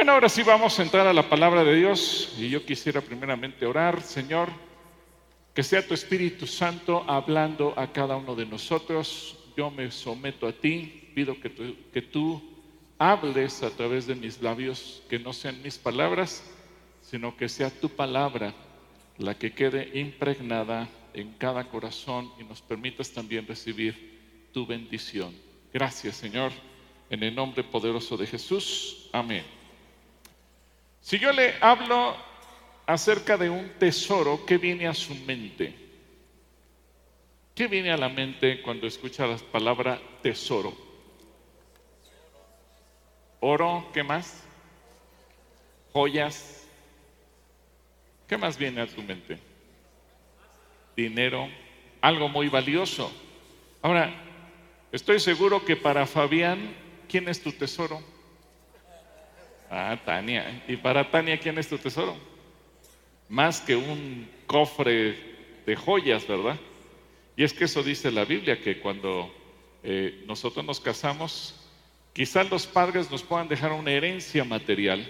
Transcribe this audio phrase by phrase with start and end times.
[0.00, 3.66] Bueno, ahora sí vamos a entrar a la palabra de Dios y yo quisiera primeramente
[3.66, 4.48] orar, Señor,
[5.52, 9.36] que sea tu Espíritu Santo hablando a cada uno de nosotros.
[9.58, 12.42] Yo me someto a ti, pido que que tú
[12.96, 16.50] hables a través de mis labios, que no sean mis palabras,
[17.02, 18.54] sino que sea tu palabra
[19.18, 25.34] la que quede impregnada en cada corazón y nos permitas también recibir tu bendición.
[25.74, 26.52] Gracias, Señor,
[27.10, 29.10] en el nombre poderoso de Jesús.
[29.12, 29.59] Amén.
[31.00, 32.16] Si yo le hablo
[32.86, 35.74] acerca de un tesoro, ¿qué viene a su mente?
[37.54, 40.74] ¿Qué viene a la mente cuando escucha la palabra tesoro?
[43.40, 44.44] Oro, ¿qué más?
[45.92, 46.66] Joyas.
[48.28, 49.38] ¿Qué más viene a tu mente?
[50.96, 51.48] Dinero,
[52.00, 53.10] algo muy valioso.
[53.82, 54.12] Ahora,
[54.92, 56.74] estoy seguro que para Fabián,
[57.08, 58.00] ¿quién es tu tesoro?
[59.70, 60.64] Ah, Tania.
[60.66, 62.16] ¿Y para Tania quién es tu tesoro?
[63.28, 65.16] Más que un cofre
[65.64, 66.58] de joyas, ¿verdad?
[67.36, 69.32] Y es que eso dice la Biblia, que cuando
[69.84, 71.54] eh, nosotros nos casamos,
[72.12, 75.08] quizás los padres nos puedan dejar una herencia material,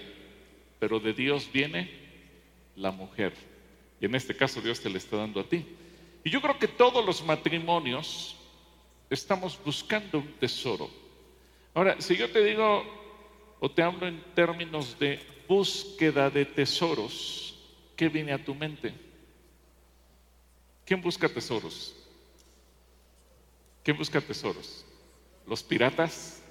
[0.79, 1.91] pero de Dios viene
[2.77, 3.33] la mujer.
[3.99, 5.65] Y en este caso Dios te le está dando a ti.
[6.23, 8.37] Y yo creo que todos los matrimonios
[9.09, 10.91] estamos buscando un tesoro.
[11.73, 13.00] Ahora, si yo te digo,
[13.61, 17.55] o te hablo en términos de búsqueda de tesoros,
[17.95, 18.93] ¿qué viene a tu mente?
[20.87, 21.95] ¿Quién busca tesoros?
[23.85, 24.85] ¿Quién busca tesoros?
[25.47, 26.43] ¿Los piratas?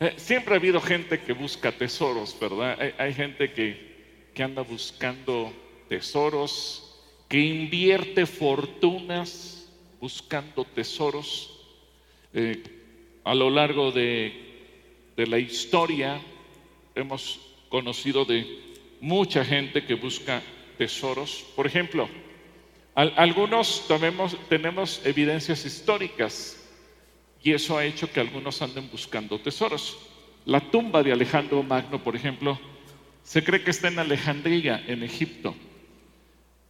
[0.00, 2.76] Eh, siempre ha habido gente que busca tesoros, ¿verdad?
[2.98, 5.52] Hay, gente que, que, anda buscando
[5.88, 9.68] tesoros, que invierte fortunas
[10.00, 11.52] buscando tesoros.
[12.34, 12.62] Eh,
[13.24, 14.45] a lo largo de
[15.16, 16.20] de la historia
[16.94, 20.42] hemos conocido de mucha gente que busca
[20.76, 21.44] tesoros.
[21.56, 22.08] Por ejemplo,
[22.94, 23.86] algunos
[24.48, 26.62] tenemos evidencias históricas
[27.42, 29.96] y eso ha hecho que algunos anden buscando tesoros.
[30.44, 32.58] La tumba de Alejandro Magno, por ejemplo,
[33.22, 35.54] se cree que está en Alejandría, en Egipto,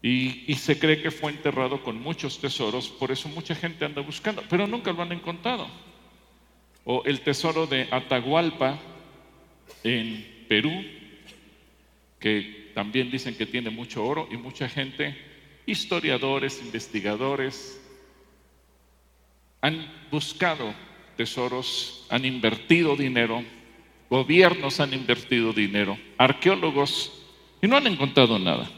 [0.02, 4.42] y, se cree que fue enterrado con muchos tesoros, por eso mucha gente anda buscando,
[4.48, 5.68] pero nunca lo han encontrado
[6.86, 8.78] o el tesoro de Atahualpa
[9.82, 10.72] en Perú,
[12.20, 15.16] que también dicen que tiene mucho oro y mucha gente,
[15.66, 17.82] historiadores, investigadores,
[19.60, 20.72] han buscado
[21.16, 23.42] tesoros, han invertido dinero,
[24.08, 27.12] gobiernos han invertido dinero, arqueólogos,
[27.60, 28.70] y no han encontrado nada.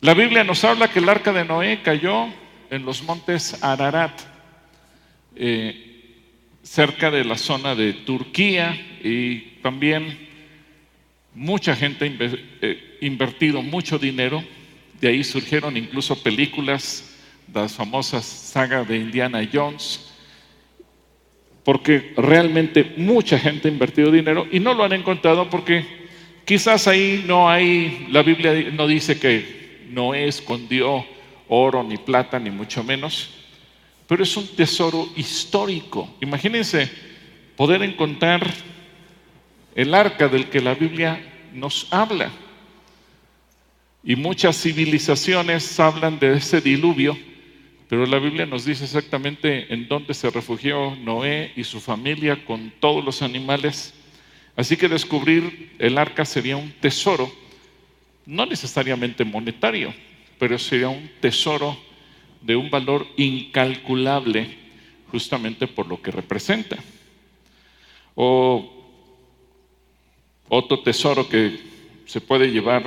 [0.00, 2.26] La Biblia nos habla que el arca de Noé cayó
[2.68, 4.20] en los montes Ararat.
[5.34, 5.93] Eh,
[6.64, 10.18] cerca de la zona de Turquía y también
[11.34, 14.42] mucha gente ha eh, invertido mucho dinero.
[15.00, 17.16] De ahí surgieron incluso películas,
[17.52, 20.10] las famosas sagas de Indiana Jones,
[21.62, 25.84] porque realmente mucha gente ha invertido dinero y no lo han encontrado porque
[26.44, 31.06] quizás ahí no hay, la Biblia no dice que Noé escondió
[31.48, 33.43] oro ni plata ni mucho menos,
[34.06, 36.14] pero es un tesoro histórico.
[36.20, 36.90] Imagínense
[37.56, 38.52] poder encontrar
[39.74, 41.20] el arca del que la Biblia
[41.52, 42.30] nos habla.
[44.02, 47.16] Y muchas civilizaciones hablan de ese diluvio,
[47.88, 52.72] pero la Biblia nos dice exactamente en dónde se refugió Noé y su familia con
[52.80, 53.94] todos los animales.
[54.56, 57.32] Así que descubrir el arca sería un tesoro,
[58.26, 59.94] no necesariamente monetario,
[60.38, 61.76] pero sería un tesoro
[62.44, 64.46] de un valor incalculable
[65.10, 66.76] justamente por lo que representa.
[68.14, 68.70] O
[70.48, 71.58] otro tesoro que
[72.06, 72.84] se puede llevar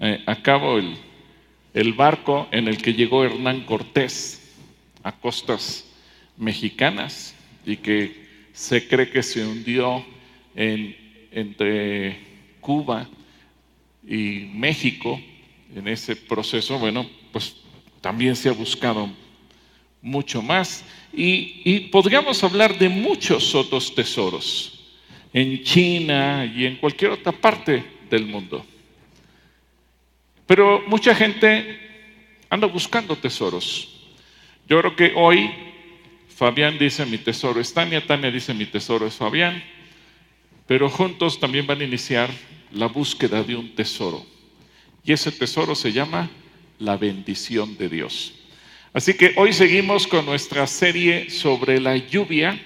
[0.00, 4.56] eh, a cabo, el, barco en el que llegó Hernán Cortés
[5.02, 5.84] a costas
[6.36, 7.34] mexicanas
[7.66, 10.04] y que se cree que se hundió
[10.54, 10.96] en,
[11.30, 12.18] entre
[12.60, 13.06] Cuba
[14.06, 15.20] y México
[15.74, 17.56] en ese proceso, bueno, pues
[18.00, 19.10] también se ha buscado
[20.00, 20.84] mucho más.
[21.12, 24.74] Y, podríamos hablar de muchos otros tesoros
[25.32, 28.64] en China y en cualquier otra parte del mundo.
[30.46, 31.78] Pero mucha gente
[32.48, 33.88] anda buscando tesoros.
[34.68, 35.50] Yo creo que hoy
[36.28, 39.62] Fabián dice mi tesoro es Tania, Tania dice mi tesoro es Fabián,
[40.66, 42.30] pero juntos también van a iniciar
[42.72, 44.24] la búsqueda de un tesoro.
[45.04, 46.30] Y ese tesoro se llama
[46.78, 48.34] la bendición de Dios.
[48.92, 52.58] Así que hoy seguimos con nuestra serie sobre la lluvia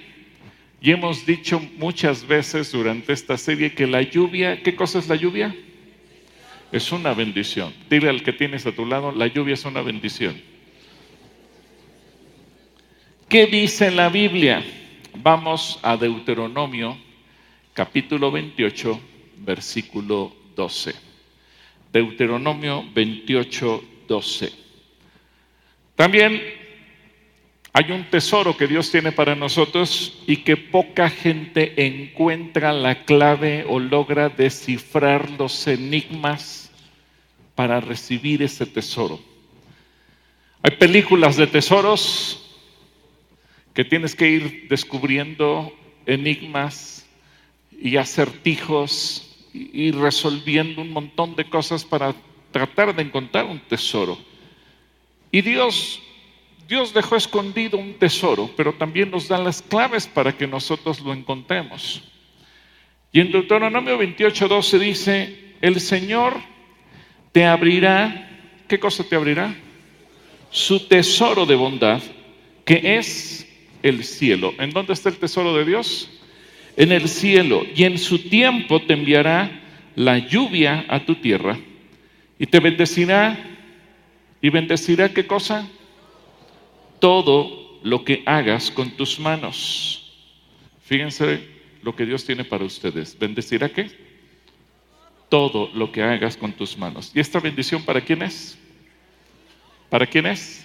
[0.80, 5.14] Y hemos dicho muchas veces durante esta serie que la lluvia, ¿qué cosa es la
[5.14, 5.54] lluvia?
[6.72, 7.72] Es una bendición.
[7.88, 10.40] Dile al que tienes a tu lado, la lluvia es una bendición.
[13.28, 14.64] ¿Qué dice la Biblia?
[15.22, 16.98] Vamos a Deuteronomio
[17.74, 19.00] capítulo 28,
[19.38, 20.94] versículo 12.
[21.92, 24.52] Deuteronomio 28, 12.
[25.96, 26.42] También
[27.72, 33.64] hay un tesoro que Dios tiene para nosotros y que poca gente encuentra la clave
[33.66, 36.70] o logra descifrar los enigmas
[37.54, 39.18] para recibir ese tesoro.
[40.62, 42.60] Hay películas de tesoros
[43.72, 45.72] que tienes que ir descubriendo
[46.04, 47.06] enigmas
[47.80, 52.14] y acertijos y resolviendo un montón de cosas para
[52.52, 54.18] tratar de encontrar un tesoro.
[55.30, 56.00] Y Dios
[56.72, 61.12] Dios dejó escondido un tesoro, pero también nos da las claves para que nosotros lo
[61.12, 62.02] encontremos.
[63.12, 66.40] Y en Deuteronomio 28, 12 dice, el Señor
[67.32, 68.26] te abrirá,
[68.68, 69.54] ¿qué cosa te abrirá?
[70.50, 72.00] Su tesoro de bondad,
[72.64, 73.46] que es
[73.82, 74.54] el cielo.
[74.58, 76.10] ¿En dónde está el tesoro de Dios?
[76.78, 77.66] En el cielo.
[77.74, 79.60] Y en su tiempo te enviará
[79.94, 81.58] la lluvia a tu tierra
[82.42, 83.38] y te bendecirá.
[84.42, 85.66] ¿Y bendecirá qué cosa?
[87.02, 90.08] todo lo que hagas con tus manos.
[90.84, 91.48] Fíjense
[91.82, 93.18] lo que Dios tiene para ustedes.
[93.18, 93.90] ¿Bendecirá qué?
[95.28, 97.10] Todo lo que hagas con tus manos.
[97.12, 98.56] ¿Y esta bendición para quién es?
[99.90, 100.64] ¿Para quién es?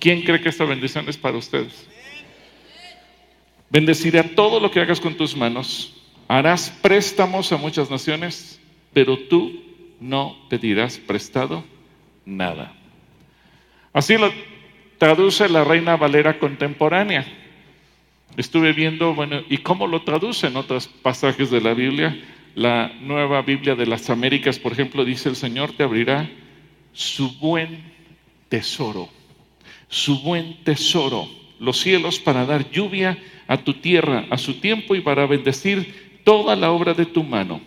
[0.00, 1.86] ¿Quién cree que esta bendición es para ustedes?
[3.68, 6.02] Bendecirá todo lo que hagas con tus manos.
[6.28, 8.58] Harás préstamos a muchas naciones,
[8.94, 9.62] pero tú
[10.02, 11.64] no pedirás prestado
[12.24, 12.74] nada.
[13.92, 14.32] Así lo
[14.98, 17.26] traduce la Reina Valera contemporánea.
[18.36, 22.18] Estuve viendo, bueno, ¿y cómo lo traduce en otros pasajes de la Biblia?
[22.54, 26.28] La nueva Biblia de las Américas, por ejemplo, dice, el Señor te abrirá
[26.92, 27.82] su buen
[28.48, 29.08] tesoro,
[29.88, 31.28] su buen tesoro,
[31.58, 36.56] los cielos para dar lluvia a tu tierra a su tiempo y para bendecir toda
[36.56, 37.60] la obra de tu mano.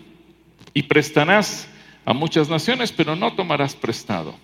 [0.73, 1.69] Y prestarás
[2.05, 4.35] a muchas naciones, pero no tomarás prestado.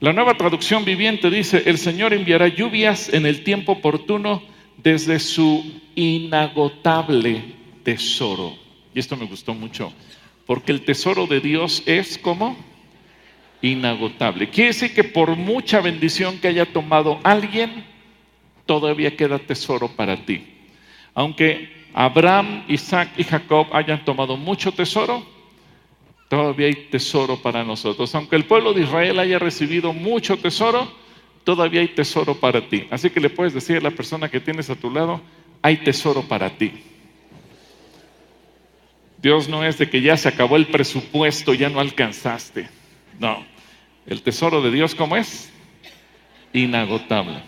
[0.00, 4.42] La nueva traducción viviente dice, el Señor enviará lluvias en el tiempo oportuno
[4.76, 7.42] desde su inagotable
[7.82, 8.54] tesoro.
[8.94, 9.92] Y esto me gustó mucho,
[10.46, 12.56] porque el tesoro de Dios es como
[13.62, 14.50] inagotable.
[14.50, 17.84] Quiere decir que por mucha bendición que haya tomado alguien,
[18.66, 20.44] todavía queda tesoro para ti.
[21.14, 25.33] Aunque Abraham, Isaac y Jacob hayan tomado mucho tesoro,
[26.34, 28.14] todavía hay tesoro para nosotros.
[28.14, 30.90] Aunque el pueblo de Israel haya recibido mucho tesoro,
[31.44, 32.86] todavía hay tesoro para ti.
[32.90, 35.20] Así que le puedes decir a la persona que tienes a tu lado,
[35.62, 36.72] hay tesoro para ti.
[39.22, 42.68] Dios no es de que ya se acabó el presupuesto, ya no alcanzaste.
[43.18, 43.44] No,
[44.06, 45.50] el tesoro de Dios, ¿cómo es?
[46.52, 47.42] Inagotable.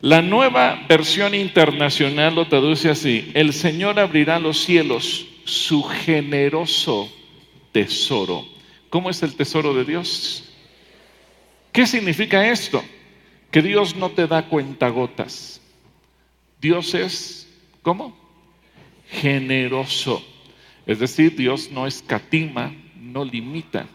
[0.00, 7.10] La nueva versión internacional lo traduce así, el Señor abrirá los cielos, su generoso
[7.78, 8.44] tesoro.
[8.90, 10.42] ¿Cómo es el tesoro de Dios?
[11.70, 12.82] ¿Qué significa esto?
[13.52, 15.60] Que Dios no te da cuentagotas.
[16.60, 17.48] Dios es,
[17.82, 18.16] ¿cómo?
[19.10, 20.24] Generoso.
[20.86, 23.86] Es decir, Dios no escatima, no limita.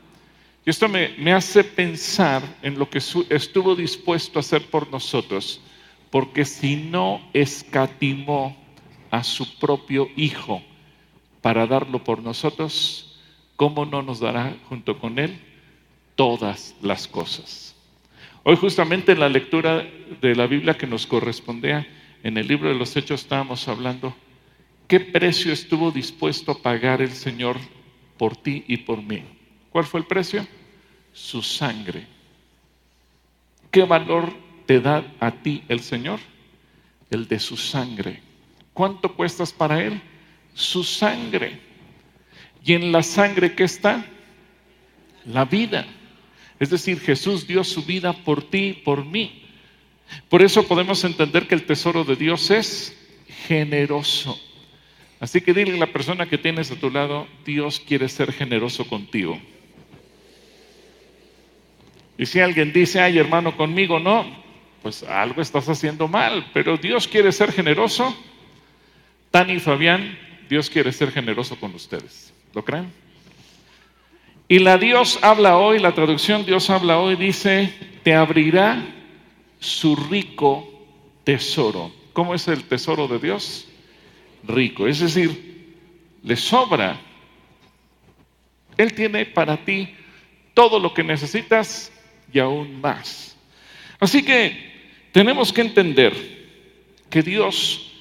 [0.65, 5.59] Y esto me, me hace pensar en lo que estuvo dispuesto a hacer por nosotros,
[6.09, 8.55] porque si no escatimó
[9.11, 10.61] a su propio Hijo
[11.41, 13.12] para darlo por nosotros,
[13.63, 15.39] ¿cómo no nos dará junto con Él
[16.15, 17.73] todas las cosas?
[18.43, 19.87] Hoy justamente en la lectura
[20.19, 21.87] de la Biblia que nos correspondía,
[22.23, 24.13] en el libro de los Hechos estábamos hablando,
[24.85, 27.55] ¿qué precio estuvo dispuesto a pagar el Señor
[28.17, 29.23] por ti y por mí?
[29.69, 30.45] ¿Cuál fue el precio?
[31.13, 32.05] Su sangre.
[33.71, 34.33] ¿Qué valor
[34.65, 36.19] te da a ti el Señor?
[37.09, 38.21] El de su sangre.
[38.73, 40.01] ¿Cuánto cuestas para Él?
[40.53, 41.72] Su sangre.
[42.63, 44.05] Y en la sangre que está
[45.25, 45.85] la vida.
[46.59, 49.43] Es decir, Jesús dio su vida por ti y por mí.
[50.29, 52.97] Por eso podemos entender que el tesoro de Dios es
[53.47, 54.39] generoso.
[55.19, 58.85] Así que dile a la persona que tienes a tu lado, Dios quiere ser generoso
[58.87, 59.39] contigo.
[62.17, 64.25] Y si alguien dice, ay hermano, conmigo no,
[64.81, 68.15] pues algo estás haciendo mal, pero Dios quiere ser generoso.
[69.31, 70.17] Tani y Fabián,
[70.49, 72.32] Dios quiere ser generoso con ustedes.
[72.53, 72.91] ¿Lo creen?
[74.47, 78.83] Y la Dios habla hoy, la traducción Dios habla hoy dice, te abrirá
[79.59, 80.69] su rico
[81.23, 81.91] tesoro.
[82.13, 83.67] ¿Cómo es el tesoro de Dios?
[84.47, 84.87] rico.
[84.87, 85.75] Es decir,
[86.23, 86.99] le sobra.
[88.77, 89.89] Él tiene para ti
[90.53, 91.91] todo lo que necesitas
[92.31, 93.35] y aún más.
[93.99, 94.71] Así que
[95.11, 96.13] tenemos que entender
[97.09, 97.91] que Dios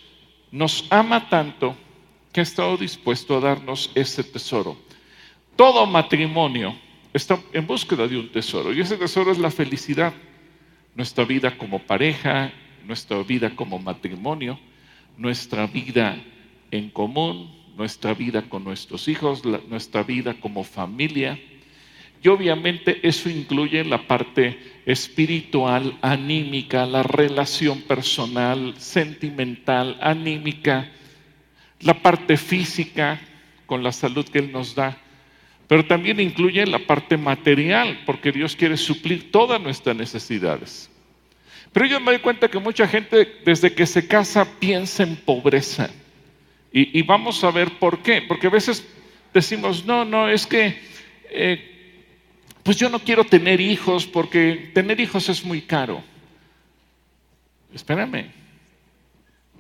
[0.51, 1.77] nos ama tanto
[2.33, 4.77] que ha estado dispuesto a darnos ese tesoro.
[5.57, 6.75] Todo matrimonio
[7.13, 10.15] está en búsqueda de un tesoro y ese tesoro es la felicidad,
[10.95, 12.53] nuestra vida como pareja,
[12.87, 14.59] nuestra vida como matrimonio,
[15.17, 16.17] nuestra vida
[16.71, 21.39] en común, nuestra vida con nuestros hijos, nuestra vida como familia.
[22.23, 30.91] Y obviamente eso incluye la parte espiritual, anímica, la relación personal, sentimental, anímica,
[31.83, 33.21] la parte física
[33.67, 34.99] con la salud que Él nos da,
[35.69, 40.91] pero también incluye la parte material, porque Dios quiere suplir todas nuestras necesidades.
[41.73, 45.89] Pero yo me doy cuenta que mucha gente desde que se casa piensa en pobreza.
[46.75, 48.23] Y, vamos a ver por qué.
[48.23, 48.87] Porque a veces
[49.35, 50.79] decimos, no, no, es que,
[51.31, 52.07] eh,
[52.63, 56.03] pues yo no quiero tener hijos porque tener hijos es muy caro.
[57.75, 58.31] Espérame.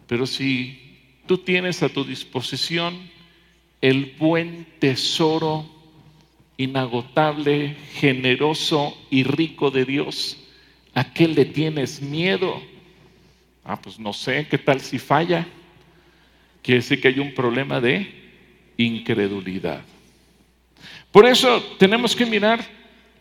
[0.06, 0.81] Pero si
[1.26, 3.10] tú tienes a tu disposición
[3.80, 5.66] el buen tesoro
[6.56, 10.38] inagotable, generoso y rico de Dios,
[10.94, 12.62] ¿A qué le tienes miedo?
[13.64, 15.46] Ah, pues no sé, ¿qué tal si falla?
[16.62, 18.12] Quiere decir que hay un problema de
[18.76, 19.82] incredulidad.
[21.10, 22.64] Por eso tenemos que mirar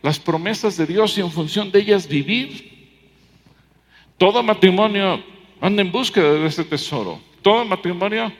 [0.01, 2.71] las promesas de Dios y en función de ellas vivir.
[4.17, 5.23] Todo matrimonio
[5.61, 7.21] anda en búsqueda de ese tesoro.
[7.41, 8.31] Todo matrimonio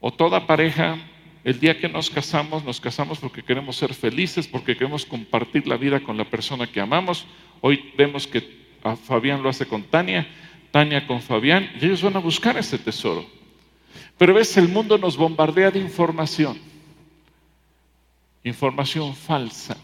[0.00, 0.98] o toda pareja,
[1.44, 5.76] el día que nos casamos, nos casamos porque queremos ser felices, porque queremos compartir la
[5.76, 7.26] vida con la persona que amamos
[7.60, 8.58] Hoy vemos que
[9.04, 10.26] Fabián lo hace con Tania,
[10.70, 13.26] Tania con Fabián, y ellos van a buscar ese tesoro.
[14.16, 16.58] Pero ves, el mundo nos bombardea de información,
[18.44, 19.76] información falsa.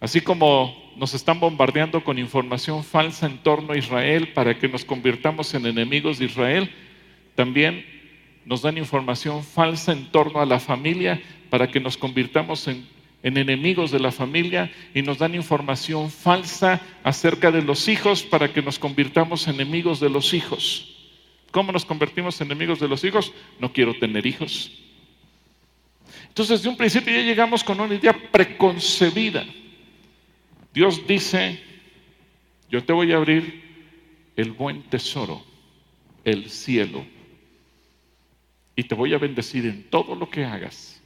[0.00, 4.84] Así como nos están bombardeando con información falsa en torno a Israel para que nos
[4.84, 6.70] convirtamos en enemigos de Israel,
[7.36, 7.86] también
[8.44, 13.36] nos dan información falsa en torno a la familia para que nos convirtamos en en
[13.38, 18.62] enemigos de la familia y nos dan información falsa acerca de los hijos para que
[18.62, 20.94] nos convirtamos en enemigos de los hijos.
[21.50, 23.32] ¿Cómo nos convertimos en enemigos de los hijos?
[23.58, 24.70] No quiero tener hijos.
[26.28, 29.44] Entonces, de un principio ya llegamos con una idea preconcebida.
[30.72, 31.60] Dios dice,
[32.70, 33.60] yo te voy a abrir
[34.36, 35.42] el buen tesoro,
[36.24, 37.04] el cielo,
[38.76, 40.96] y te voy a bendecir en todo lo que hagas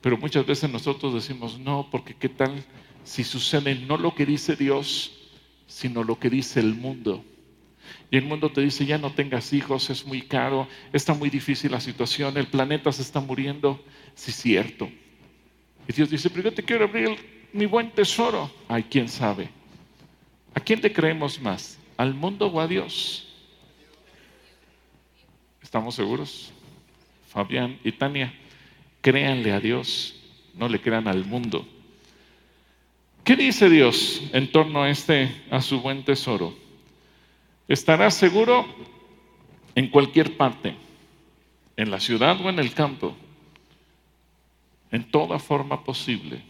[0.00, 2.64] pero muchas veces nosotros decimos, no, porque qué tal
[3.04, 5.12] si sucede no lo que dice Dios,
[5.66, 7.24] sino lo que dice el mundo.
[8.10, 11.72] Y el mundo te dice, ya no tengas hijos, es muy caro, está muy difícil
[11.72, 13.82] la situación, el planeta se está muriendo.
[14.14, 14.88] Sí, cierto.
[15.88, 17.16] Y Dios dice, pero yo te quiero abrir
[17.52, 18.50] mi buen tesoro.
[18.68, 19.48] Ay, quién sabe.
[20.54, 21.78] ¿A quién le creemos más?
[21.96, 23.27] ¿Al mundo o a Dios?
[25.68, 26.50] ¿Estamos seguros?
[27.28, 28.32] Fabián y Tania.
[29.02, 30.14] Créanle a Dios,
[30.54, 31.68] no le crean al mundo.
[33.22, 36.56] ¿Qué dice Dios en torno a este, a su buen tesoro?
[37.68, 38.64] Estarás seguro
[39.74, 40.74] en cualquier parte,
[41.76, 43.14] en la ciudad o en el campo,
[44.90, 46.40] en toda forma posible.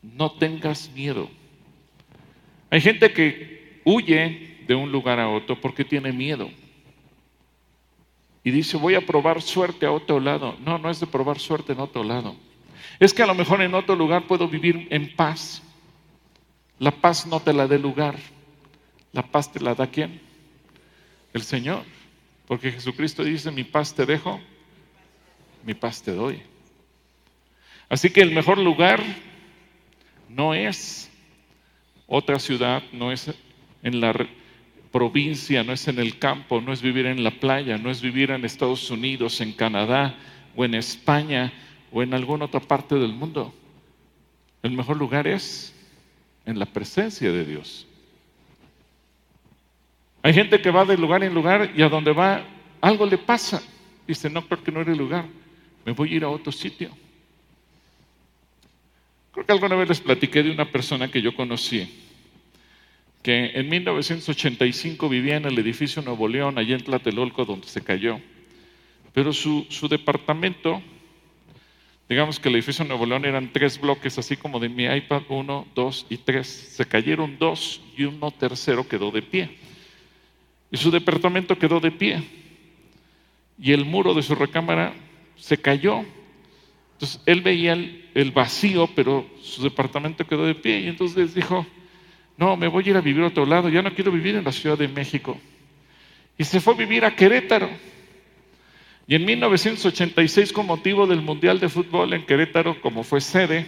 [0.00, 1.28] No tengas miedo.
[2.70, 6.52] Hay gente que huye de un lugar a otro porque tiene miedo
[8.42, 10.56] y dice, voy a probar suerte a otro lado.
[10.64, 12.36] No, no es de probar suerte en otro lado.
[12.98, 15.62] Es que a lo mejor en otro lugar puedo vivir en paz.
[16.78, 18.16] La paz no te la dé lugar.
[19.12, 20.20] La paz te la da quién?
[21.34, 21.84] El Señor.
[22.46, 24.40] Porque Jesucristo dice, mi paz te dejo,
[25.64, 26.42] mi paz te doy.
[27.88, 29.02] Así que el mejor lugar
[30.28, 31.10] no es
[32.06, 33.30] otra ciudad, no es
[33.82, 34.12] en la
[34.92, 38.30] provincia, no es en el campo, no es vivir en la playa, no es vivir
[38.30, 40.16] en Estados Unidos, en Canadá
[40.56, 41.52] o en España
[41.92, 43.54] o en alguna otra parte del mundo.
[44.62, 45.74] El mejor lugar es
[46.44, 47.86] en la presencia de Dios.
[50.22, 52.44] Hay gente que va de lugar en lugar y a donde va
[52.80, 53.62] algo le pasa.
[54.06, 55.24] Dice, no, porque no era el lugar,
[55.84, 56.90] me voy a ir a otro sitio.
[59.32, 62.09] Creo que alguna vez les platiqué de una persona que yo conocí
[63.22, 68.20] que en 1985 vivía en el edificio Nuevo León, allá en Tlatelolco, donde se cayó.
[69.12, 70.80] Pero su, su departamento,
[72.08, 75.66] digamos que el edificio Nuevo León eran tres bloques, así como de mi iPad, uno,
[75.74, 76.46] dos y tres.
[76.48, 79.50] Se cayeron dos y uno tercero quedó de pie.
[80.70, 82.22] Y su departamento quedó de pie.
[83.62, 84.94] y el muro de su recámara
[85.36, 86.04] se cayó.
[86.92, 91.66] Entonces él veía el, vacío, pero su departamento quedó de pie y entonces dijo,
[92.40, 94.44] no, me voy a ir a vivir a otro lado, ya no quiero vivir en
[94.44, 95.38] la Ciudad de México.
[96.38, 97.68] Y se fue a vivir a Querétaro.
[99.06, 103.66] Y en 1986, con motivo del Mundial de Fútbol en Querétaro, como fue sede,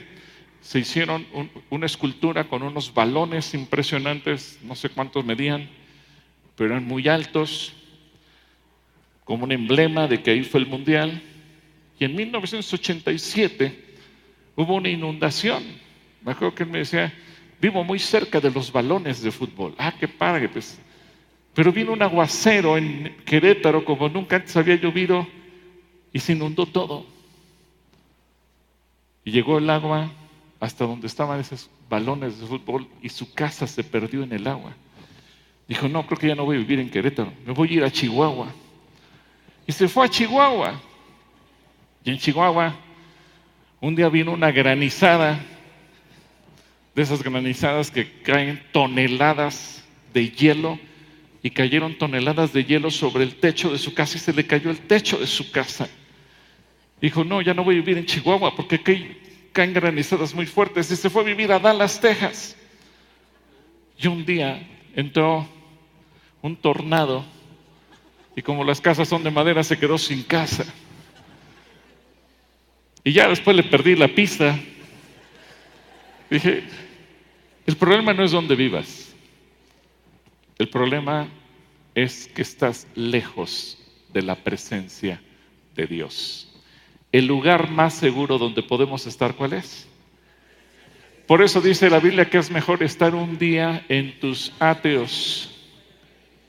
[0.62, 1.26] se hicieron
[1.68, 5.68] una escultura con unos balones impresionantes, no sé cuántos medían,
[6.56, 7.74] pero eran muy altos,
[9.24, 11.20] como un emblema de que ahí fue el Mundial.
[11.98, 13.84] Y en 1987
[14.56, 15.62] hubo una inundación.
[16.24, 17.12] Me acuerdo que él me decía,
[17.62, 19.73] vivo muy cerca de los balones de fútbol.
[19.78, 20.81] Ah, qué padre, pues.
[21.54, 25.25] Pero vino un aguacero en Querétaro como nunca antes había llovido
[26.12, 27.07] y se inundó todo.
[29.25, 30.11] Y llegó el agua
[30.59, 34.73] hasta donde estaban esos balones de fútbol y su casa se perdió en el agua.
[35.69, 37.85] Dijo, no, creo que ya no voy a vivir en Querétaro, me voy a ir
[37.85, 38.49] a Chihuahua.
[39.69, 40.81] Y se fue a Chihuahua.
[42.02, 42.75] Y en Chihuahua,
[43.81, 45.38] un día vino una granizada,
[46.94, 50.78] de esas granizadas que caen toneladas de hielo,
[51.42, 54.70] y cayeron toneladas de hielo sobre el techo de su casa y se le cayó
[54.70, 55.88] el techo de su casa.
[57.00, 59.16] Dijo, no, ya no voy a vivir en Chihuahua porque aquí
[59.52, 62.56] caen granizadas muy fuertes y se fue a vivir a Dallas, Texas.
[63.99, 65.49] Y un día entró
[66.42, 67.25] un tornado
[68.37, 70.64] y como las casas son de madera se quedó sin casa.
[73.02, 74.56] Y ya después le perdí la pista.
[76.32, 76.64] Dije,
[77.66, 79.14] el problema no es donde vivas.
[80.58, 81.28] El problema
[81.94, 83.78] es que estás lejos
[84.12, 85.20] de la presencia
[85.74, 86.52] de Dios
[87.12, 89.86] el lugar más seguro donde podemos estar, ¿cuál es?
[91.26, 95.50] Por eso dice la Biblia que es mejor estar un día en tus ateos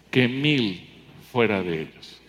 [0.09, 0.89] que mil
[1.31, 2.21] fuera de ellos.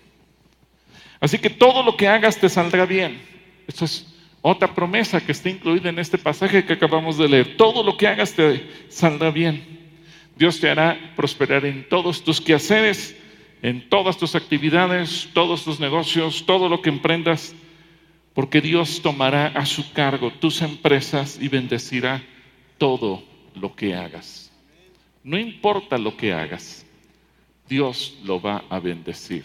[1.21, 3.21] Así que todo lo que hagas te saldrá bien.
[3.67, 4.14] Eso es
[4.47, 7.57] otra promesa que está incluida en este pasaje que acabamos de leer.
[7.57, 9.81] Todo lo que hagas te saldrá bien.
[10.37, 13.17] Dios te hará prosperar en todos tus quehaceres,
[13.63, 17.55] en todas tus actividades, todos tus negocios, todo lo que emprendas
[18.35, 22.23] porque Dios tomará a su cargo tus empresas y bendecirá
[22.77, 23.23] todo
[23.55, 24.53] lo que hagas.
[25.23, 26.85] No importa lo que hagas,
[27.69, 29.45] Dios lo va a bendecir.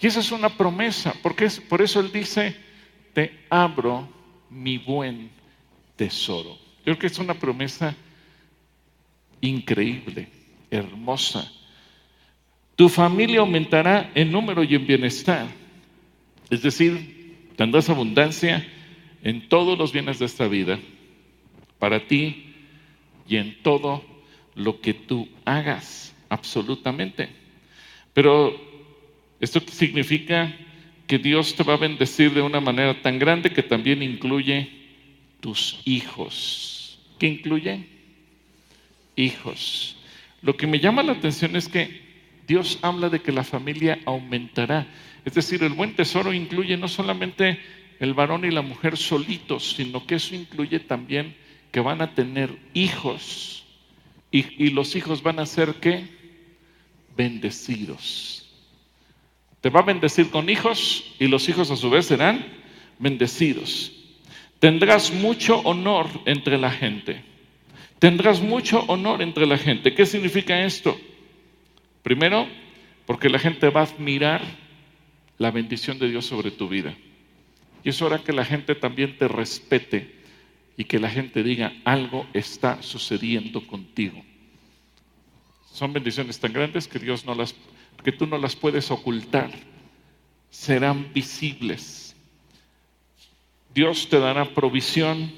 [0.00, 2.56] Y esa es una promesa, porque es, por eso Él dice,
[3.12, 4.08] te abro
[4.50, 5.30] mi buen
[5.96, 6.58] tesoro.
[6.78, 7.94] Yo creo que es una promesa
[9.40, 10.28] increíble,
[10.70, 11.50] hermosa.
[12.76, 15.46] Tu familia aumentará en número y en bienestar.
[16.50, 17.22] Es decir,
[17.56, 18.66] Tendrás abundancia
[19.22, 20.78] en todos los bienes de esta vida,
[21.78, 22.54] para ti
[23.28, 24.02] y en todo
[24.54, 27.28] lo que tú hagas, absolutamente.
[28.12, 28.58] Pero
[29.38, 30.52] esto significa
[31.06, 34.68] que Dios te va a bendecir de una manera tan grande que también incluye
[35.40, 36.98] tus hijos.
[37.18, 37.86] ¿Qué incluye?
[39.16, 39.96] Hijos.
[40.40, 42.00] Lo que me llama la atención es que
[42.46, 44.86] Dios habla de que la familia aumentará.
[45.24, 47.60] Es decir, el buen tesoro incluye no solamente
[48.00, 51.36] el varón y la mujer solitos, sino que eso incluye también
[51.70, 53.64] que van a tener hijos.
[54.30, 56.04] Y, los hijos van a ser qué?
[57.16, 58.41] Bendecidos.
[59.62, 62.44] Te va a bendecir con hijos y los hijos a su vez serán
[62.98, 63.92] bendecidos.
[64.58, 67.24] Tendrás mucho honor entre la gente.
[67.98, 69.94] Tendrás mucho honor entre la gente.
[69.94, 71.00] ¿Qué significa esto?
[72.02, 72.48] Primero,
[73.06, 74.42] porque la gente va a admirar
[75.38, 76.94] la bendición de Dios sobre tu vida.
[77.84, 80.12] Y es hora que la gente también te respete
[80.76, 84.20] y que la gente diga, algo está sucediendo contigo.
[85.72, 87.54] Son bendiciones tan grandes que Dios no las,
[88.04, 89.50] que tú no las puedes ocultar.
[90.50, 92.14] Serán visibles.
[93.74, 95.32] Dios te dará provisión.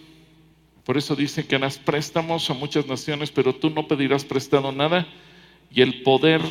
[0.84, 5.06] Por eso dice que harás préstamos a muchas naciones, pero tú no pedirás prestado nada
[5.70, 6.42] y el poder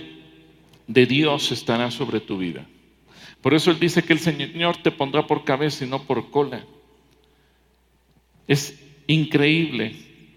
[0.88, 2.66] de Dios estará sobre tu vida.
[3.42, 6.66] Por eso Él dice que el Señor te pondrá por cabeza y no por cola.
[8.48, 9.96] Es increíble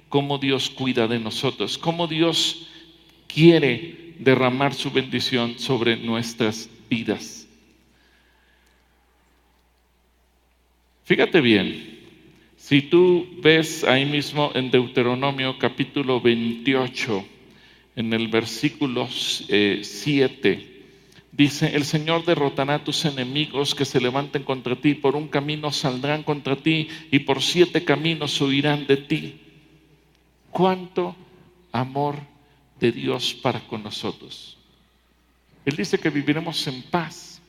[0.09, 2.69] cómo Dios cuida de nosotros, cómo Dios
[3.27, 7.47] quiere derramar su bendición sobre nuestras vidas.
[11.05, 12.01] Fíjate bien,
[12.57, 17.25] si tú ves ahí mismo en Deuteronomio capítulo 28,
[17.97, 20.77] en el versículo 7, eh,
[21.37, 25.71] Dice, el Señor derrotará a tus enemigos que se levanten contra ti, por un camino
[25.71, 29.35] saldrán contra ti y por siete caminos huirán de ti.
[30.51, 31.15] ¿Cuánto
[31.73, 32.17] amor
[32.81, 34.57] de Dios para con nosotros?
[35.65, 37.41] Él dice que viviremos en paz.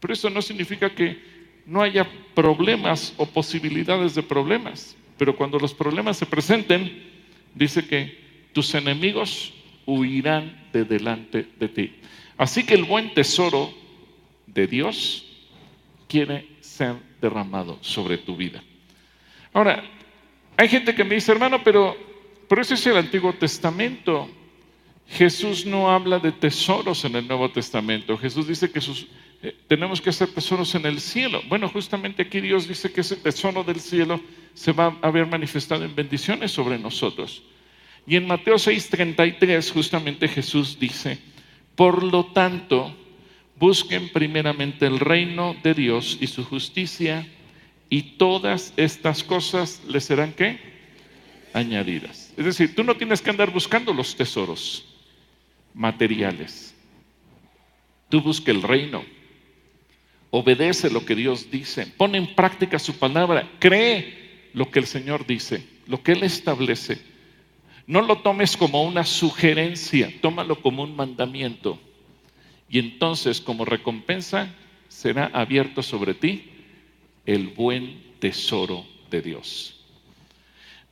[0.00, 1.20] Pero eso no significa que
[1.66, 4.96] no haya problemas o posibilidades de problemas.
[5.18, 7.04] Pero cuando los problemas se presenten,
[7.54, 8.18] dice que
[8.52, 9.52] tus enemigos
[9.84, 11.94] huirán de delante de ti.
[12.36, 13.74] Así que el buen tesoro
[14.46, 15.26] de Dios
[16.08, 18.62] quiere ser derramado sobre tu vida.
[19.52, 19.82] Ahora,
[20.56, 21.96] hay gente que me dice, hermano, pero,
[22.48, 24.28] pero ese es el Antiguo Testamento.
[25.08, 28.16] Jesús no habla de tesoros en el Nuevo Testamento.
[28.18, 28.80] Jesús dice que
[29.42, 31.40] eh, tenemos que hacer tesoros en el cielo.
[31.48, 34.20] Bueno, justamente aquí Dios dice que ese tesoro del cielo
[34.52, 37.42] se va a ver manifestado en bendiciones sobre nosotros.
[38.06, 41.18] Y en Mateo 6:33 justamente Jesús dice,
[41.74, 42.94] por lo tanto,
[43.56, 47.26] busquen primeramente el reino de Dios y su justicia
[47.88, 50.58] y todas estas cosas les serán qué?
[51.54, 52.32] Añadidas.
[52.36, 54.87] Es decir, tú no tienes que andar buscando los tesoros
[55.78, 56.74] materiales.
[58.08, 59.04] Tú busca el reino.
[60.30, 61.86] Obedece lo que Dios dice.
[61.86, 63.48] Pone en práctica su palabra.
[63.60, 67.00] Cree lo que el Señor dice, lo que Él establece.
[67.86, 71.78] No lo tomes como una sugerencia, tómalo como un mandamiento.
[72.68, 74.52] Y entonces como recompensa
[74.88, 76.50] será abierto sobre ti
[77.24, 79.80] el buen tesoro de Dios.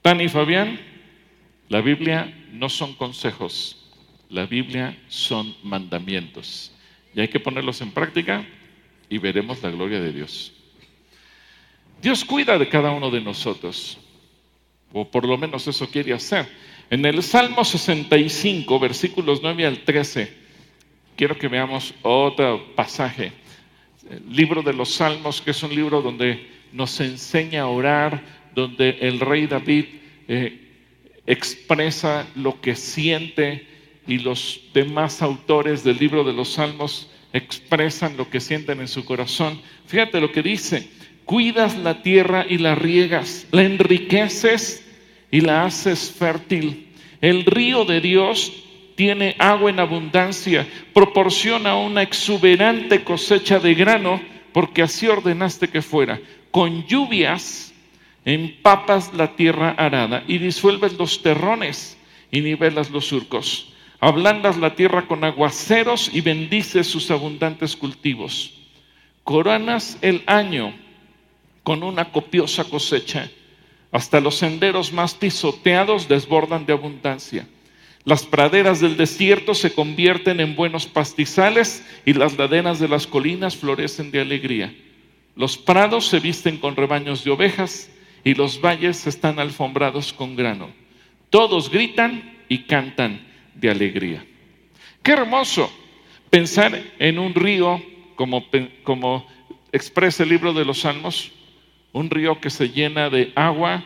[0.01, 0.79] Tani y Fabián,
[1.69, 3.86] la Biblia no son consejos,
[4.29, 6.73] la Biblia son mandamientos.
[7.15, 8.47] Y hay que ponerlos en práctica
[9.09, 10.53] y veremos la gloria de Dios.
[12.03, 13.99] Dios cuida de cada uno de nosotros,
[14.93, 16.47] o por lo menos eso quiere hacer.
[16.91, 20.33] En el Salmo 65, versículos 9 al 13,
[21.17, 23.33] quiero que veamos otro pasaje.
[24.09, 28.23] El libro de los Salmos, que es un libro donde nos enseña a orar,
[28.55, 29.87] donde el rey David
[30.29, 30.61] eh,
[31.27, 33.67] expresa lo que siente
[34.07, 39.05] y los demás autores del libro de los Salmos expresan lo que sienten en su
[39.05, 39.61] corazón.
[39.87, 40.89] Fíjate lo que dice,
[41.25, 44.87] cuidas la tierra y la riegas, la enriqueces
[45.31, 46.89] y la haces fértil.
[47.21, 48.53] El río de Dios
[48.95, 54.21] tiene agua en abundancia, proporciona una exuberante cosecha de grano,
[54.53, 56.19] porque así ordenaste que fuera.
[56.51, 57.75] Con lluvias
[58.25, 61.99] empapas la tierra arada y disuelves los terrones
[62.31, 63.73] y nivelas los surcos.
[64.01, 68.53] Ablandas la tierra con aguaceros y bendices sus abundantes cultivos.
[69.25, 70.75] Coronas el año
[71.63, 73.31] con una copiosa cosecha
[73.91, 77.49] hasta los senderos más pisoteados desbordan de abundancia.
[78.05, 83.57] Las praderas del desierto se convierten en buenos pastizales y las ladenas de las colinas
[83.57, 84.75] florecen de alegría.
[85.35, 87.91] Los prados se visten con rebaños de ovejas
[88.23, 90.69] y los valles están alfombrados con grano.
[91.31, 93.27] Todos gritan y cantan
[93.57, 94.25] de alegría.
[95.03, 95.73] Qué hermoso
[96.31, 97.83] pensar en un río
[98.15, 98.45] como,
[98.83, 99.27] como
[99.73, 101.33] expresa el libro de los Salmos,
[101.93, 103.85] un río que se llena de agua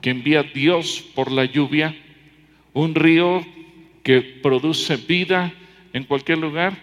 [0.00, 1.96] que envía Dios por la lluvia,
[2.72, 3.44] un río
[4.02, 5.52] que produce vida
[5.92, 6.76] en cualquier lugar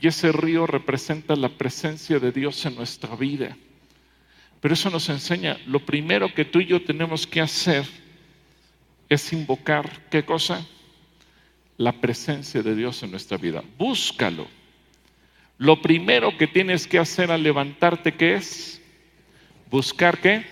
[0.00, 3.56] y ese río representa la presencia de Dios en nuestra vida.
[4.60, 7.84] Pero eso nos enseña, lo primero que tú y yo tenemos que hacer
[9.08, 10.66] es invocar, ¿qué cosa?
[11.78, 13.64] La presencia de Dios en nuestra vida.
[13.78, 14.46] Búscalo.
[15.56, 18.78] Lo primero que tienes que hacer al levantarte, ¿qué es?
[19.70, 20.44] buscar qué?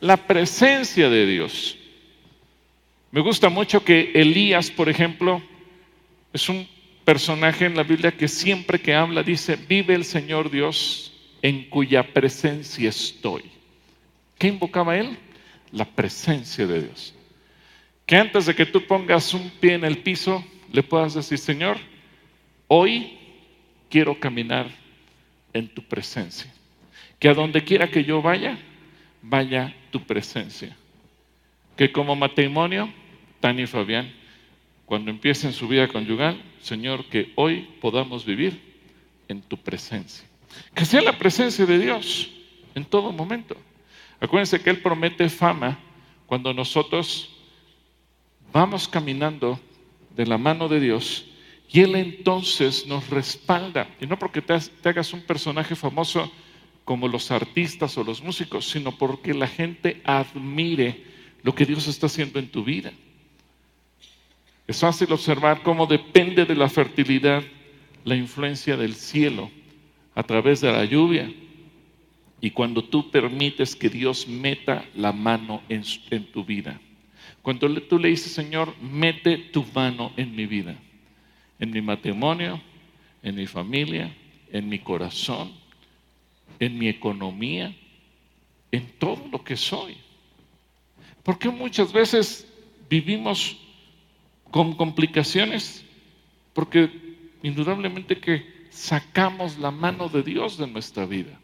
[0.00, 1.78] La presencia de Dios.
[3.10, 5.42] Me gusta mucho que Elías, por ejemplo,
[6.32, 6.66] es un
[7.04, 12.12] personaje en la Biblia que siempre que habla dice, vive el Señor Dios en cuya
[12.12, 13.42] presencia estoy.
[14.38, 15.18] ¿Qué invocaba él?
[15.72, 17.14] La presencia de Dios.
[18.12, 21.78] Que antes de que tú pongas un pie en el piso, le puedas decir, Señor,
[22.68, 23.18] hoy
[23.88, 24.66] quiero caminar
[25.54, 26.52] en tu presencia
[27.18, 28.58] que a donde quiera que yo vaya,
[29.22, 30.76] vaya tu presencia.
[31.74, 32.92] Que como matrimonio,
[33.40, 34.12] Tania y Fabián,
[34.84, 38.60] cuando empiecen su vida conyugal, Señor, que hoy podamos vivir
[39.26, 40.28] en tu presencia.
[40.74, 42.30] Que sea la presencia de Dios
[42.74, 43.56] en todo momento.
[44.20, 45.78] Acuérdense que Él promete fama
[46.26, 47.31] cuando nosotros
[48.52, 49.58] vamos caminando
[50.14, 51.26] de la mano de Dios
[51.72, 53.88] y Él entonces nos respalda.
[54.00, 56.30] Y no porque te, hagas un personaje famoso
[56.84, 61.04] como los artistas o los músicos, sino porque la gente admire
[61.42, 62.92] lo que Dios está haciendo en tu vida.
[64.66, 67.42] Es fácil observar cómo depende de la fertilidad
[68.04, 69.50] la influencia del cielo
[70.14, 71.32] a través de la lluvia.
[72.40, 75.84] Y cuando tú permites que Dios meta la mano en,
[76.32, 76.80] tu vida.
[77.42, 80.76] Cuando tú le dices, Señor, mete tu mano en mi vida,
[81.58, 82.60] en mi matrimonio,
[83.22, 84.14] en mi familia,
[84.52, 85.52] en mi corazón,
[86.60, 87.74] en mi economía,
[88.70, 89.96] en todo lo que soy.
[91.22, 92.46] Porque muchas veces
[92.88, 93.56] vivimos
[94.52, 95.84] con complicaciones?
[96.52, 96.90] Porque
[97.42, 101.40] indudablemente que sacamos la mano de Dios de nuestra vida.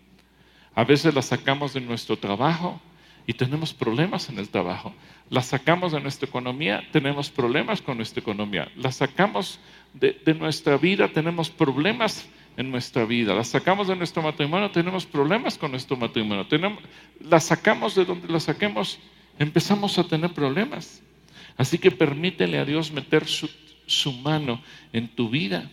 [0.74, 2.80] A veces la sacamos de nuestro trabajo
[3.26, 4.94] y tenemos problemas en el trabajo.
[5.30, 8.70] La sacamos de nuestra economía, tenemos problemas con nuestra economía.
[8.76, 9.60] La sacamos
[9.92, 13.34] de, nuestra vida, tenemos problemas en nuestra vida.
[13.34, 16.46] La sacamos de nuestro matrimonio, tenemos problemas con nuestro matrimonio.
[16.46, 16.82] Tenemos,
[17.20, 18.98] la sacamos de donde la saquemos,
[19.38, 21.02] empezamos a tener problemas.
[21.58, 23.50] Así que permítele a Dios meter su,
[23.86, 24.62] su mano
[24.94, 25.70] en tu vida.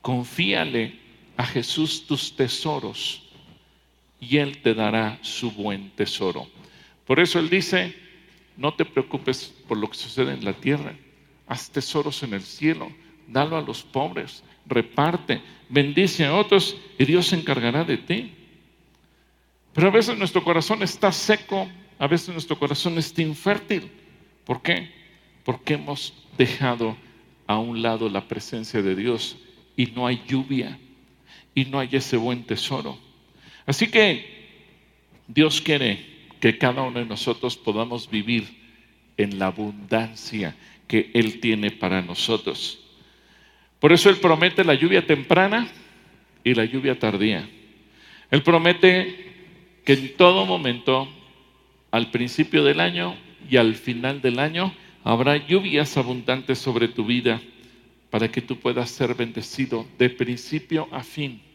[0.00, 0.98] Confíale
[1.36, 3.22] a Jesús tus tesoros
[4.18, 6.46] y Él te dará su buen tesoro.
[7.06, 8.05] Por eso Él dice,
[8.56, 10.94] no te preocupes por lo que sucede en la tierra,
[11.46, 12.90] haz tesoros en el cielo,
[13.26, 18.32] dalo a los pobres, reparte, bendice a otros y Dios se encargará de ti.
[19.72, 23.90] Pero a veces nuestro corazón está seco, a veces nuestro corazón está infértil.
[24.44, 24.90] ¿Por qué?
[25.44, 26.96] Porque hemos dejado
[27.46, 29.36] a un lado la presencia de Dios
[29.76, 30.78] y no hay lluvia
[31.54, 32.98] y no hay ese buen tesoro.
[33.66, 34.34] Así que
[35.28, 38.46] Dios quiere que cada uno de nosotros podamos vivir
[39.16, 40.54] en la abundancia
[40.86, 42.80] que Él tiene para nosotros.
[43.80, 45.68] Por eso Él promete la lluvia temprana
[46.44, 47.48] y la lluvia tardía.
[48.30, 49.34] Él promete
[49.84, 51.08] que en todo momento,
[51.90, 53.16] al principio del año
[53.48, 57.40] y al final del año, habrá lluvias abundantes sobre tu vida
[58.10, 61.45] para que tú puedas ser bendecido de principio a fin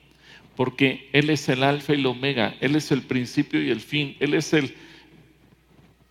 [0.62, 4.16] porque Él es el alfa y el omega, Él es el principio y el fin,
[4.20, 4.76] Él es el,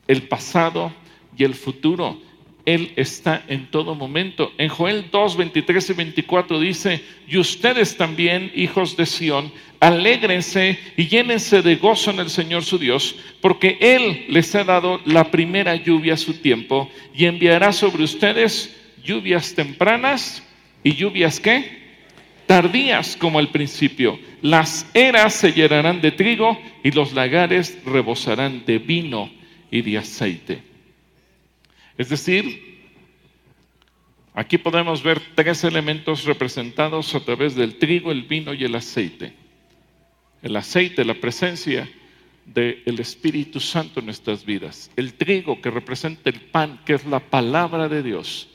[0.08, 0.92] el pasado
[1.38, 2.20] y el futuro.
[2.66, 4.52] Él está en todo momento.
[4.58, 11.06] En Joel 2, 23 y 24 dice, y ustedes también, hijos de Sión, alégrense y
[11.06, 15.76] llénense de gozo en el Señor su Dios, porque Él les ha dado la primera
[15.76, 20.42] lluvia a su tiempo y enviará sobre ustedes lluvias tempranas
[20.82, 21.78] y lluvias qué?
[22.50, 24.18] tardías como al principio.
[24.42, 29.30] Las eras se llenarán de trigo y los lagares rebosarán de vino
[29.70, 30.62] y de aceite.
[31.98, 32.80] Es decir,
[34.32, 39.34] aquí podemos ver tres elementos representados a través del trigo, el vino y el aceite.
[40.42, 41.86] El aceite, la presencia
[42.46, 44.90] del Espíritu Santo en nuestras vidas.
[44.96, 48.48] El trigo que representa el pan, que es la palabra de Dios.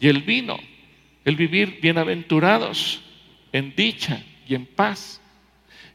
[0.00, 0.58] Y el vino,
[1.26, 3.02] el vivir bienaventurados
[3.52, 5.20] en dicha y en paz.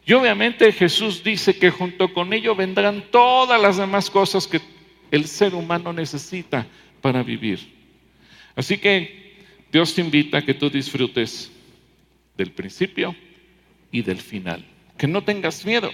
[0.06, 4.60] Y obviamente Jesús dice que junto con ello vendrán todas las demás cosas que
[5.12, 6.66] el ser humano necesita
[7.02, 7.60] para vivir.
[8.56, 11.52] Así que Dios te invita a que tú disfrutes
[12.36, 13.16] del principio
[13.92, 14.66] y del final.
[14.98, 15.92] Que no tengas miedo.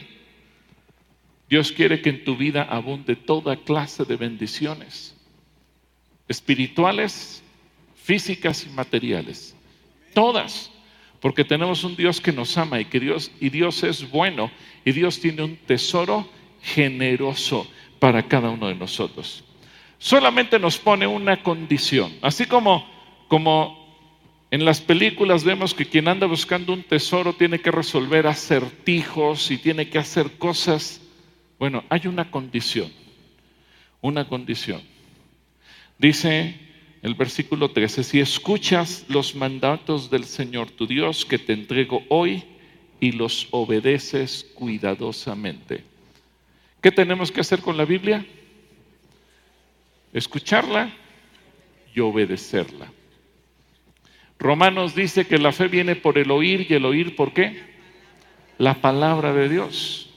[1.49, 5.15] Dios quiere que en tu vida abunde toda clase de bendiciones,
[6.29, 7.43] espirituales,
[7.95, 9.55] físicas y materiales.
[10.13, 10.72] Todas
[11.23, 14.51] porque tenemos un Dios que nos ama y que Dios y Dios es bueno
[14.83, 16.27] y Dios tiene un tesoro
[16.61, 17.65] generoso
[17.97, 19.41] para cada uno de nosotros.
[19.97, 22.85] Solamente nos pone una condición, así como
[23.29, 23.97] como
[24.51, 29.57] en las películas vemos que quien anda buscando un tesoro tiene que resolver acertijos y
[29.57, 30.99] tiene que hacer cosas.
[31.57, 32.91] Bueno, hay una condición,
[34.01, 34.81] una condición.
[35.97, 36.59] Dice
[37.03, 42.45] el versículo 13, si escuchas los mandatos del Señor tu Dios que te entrego hoy
[43.01, 45.83] y los obedeces cuidadosamente.
[46.81, 48.25] ¿Qué tenemos que hacer con la Biblia?
[50.13, 50.93] Escucharla
[51.93, 52.89] y obedecerla.
[54.39, 57.61] Romanos dice que la fe viene por el oír y el oír por qué?
[58.57, 60.09] La palabra de Dios.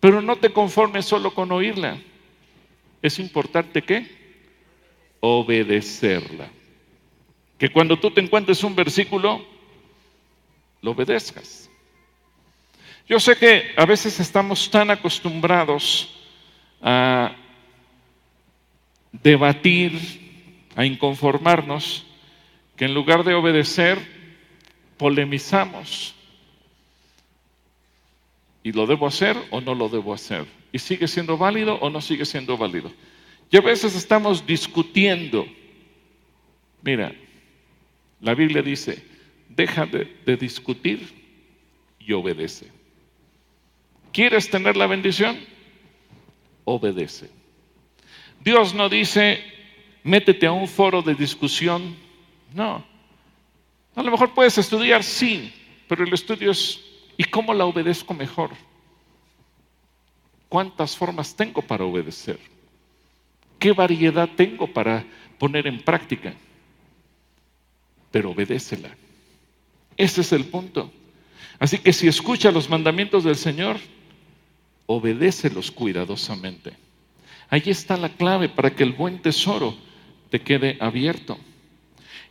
[0.00, 1.98] Pero no te conformes solo con oírla.
[3.02, 4.15] Es importante que
[5.20, 6.48] obedecerla.
[7.58, 9.44] Que cuando tú te encuentres un versículo,
[10.82, 11.70] lo obedezcas.
[13.08, 16.12] Yo sé que a veces estamos tan acostumbrados
[16.82, 17.34] a
[19.12, 19.92] debatir,
[20.74, 22.04] a inconformarnos,
[22.76, 23.98] que en lugar de obedecer,
[24.98, 26.14] polemizamos.
[28.62, 30.44] ¿Y lo debo hacer o no lo debo hacer?
[30.72, 32.90] ¿Y sigue siendo válido o no sigue siendo válido?
[33.50, 35.46] Y a veces estamos discutiendo.
[36.82, 37.14] Mira,
[38.20, 39.04] la Biblia dice,
[39.48, 41.12] deja de, discutir
[41.98, 42.70] y obedece.
[44.12, 45.38] ¿Quieres tener la bendición?
[46.64, 47.30] Obedece.
[48.40, 49.42] Dios no dice,
[50.02, 51.96] métete a un foro de discusión.
[52.54, 52.84] No.
[53.94, 55.52] A lo mejor puedes estudiar, sí,
[55.88, 56.80] pero el estudio es,
[57.16, 58.50] ¿y cómo la obedezco mejor?
[60.48, 62.38] ¿Cuántas formas tengo para obedecer?
[63.58, 65.04] ¿Qué variedad tengo para
[65.38, 66.34] poner en práctica?
[68.10, 68.90] Pero obedécela.
[69.96, 70.92] Ese es el punto.
[71.58, 73.78] Así que si escucha los mandamientos del Señor,
[74.86, 76.72] obedécelos cuidadosamente.
[77.48, 79.76] Ahí está la clave para que el buen tesoro
[80.30, 81.38] te quede abierto.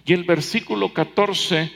[0.06, 1.72] Y el versículo 14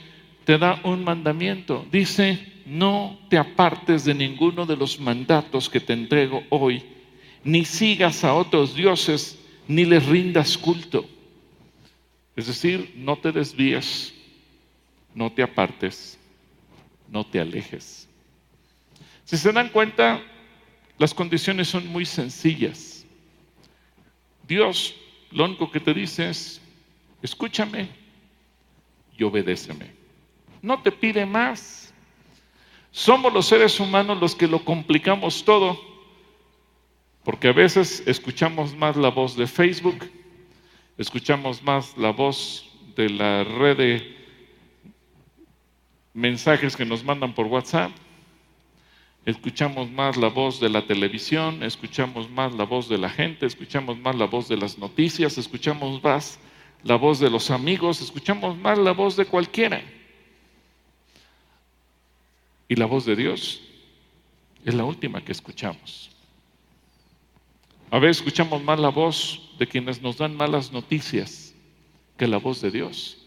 [0.45, 1.85] te da un mandamiento.
[1.91, 6.83] Dice, no te apartes de ninguno de los mandatos que te entrego hoy,
[7.43, 11.07] ni sigas a otros dioses, ni les rindas culto.
[12.35, 14.13] Es decir, no te desvíes,
[15.13, 16.17] no te apartes,
[17.09, 18.07] no te alejes.
[19.25, 20.21] Si se dan cuenta,
[20.97, 23.05] las condiciones son muy sencillas.
[24.47, 24.95] Dios
[25.31, 26.61] lo único que te dice es,
[27.21, 27.89] escúchame
[29.17, 29.91] y obedéceme.
[30.61, 31.93] No te pide más.
[32.91, 35.79] Somos los seres humanos los que lo complicamos todo,
[37.23, 40.09] porque a veces escuchamos más la voz de Facebook,
[40.97, 44.17] escuchamos más la voz de la red de
[46.13, 47.91] mensajes que nos mandan por WhatsApp,
[49.25, 53.97] escuchamos más la voz de la televisión, escuchamos más la voz de la gente, escuchamos
[53.97, 56.39] más la voz de las noticias, escuchamos más
[56.83, 59.81] la voz de los amigos, escuchamos más la voz de cualquiera.
[62.67, 63.61] Y la voz de Dios
[64.63, 66.11] es la última que escuchamos.
[67.91, 71.55] A veces escuchamos más la voz de quienes nos dan malas noticias
[72.17, 73.17] que la voz de Dios.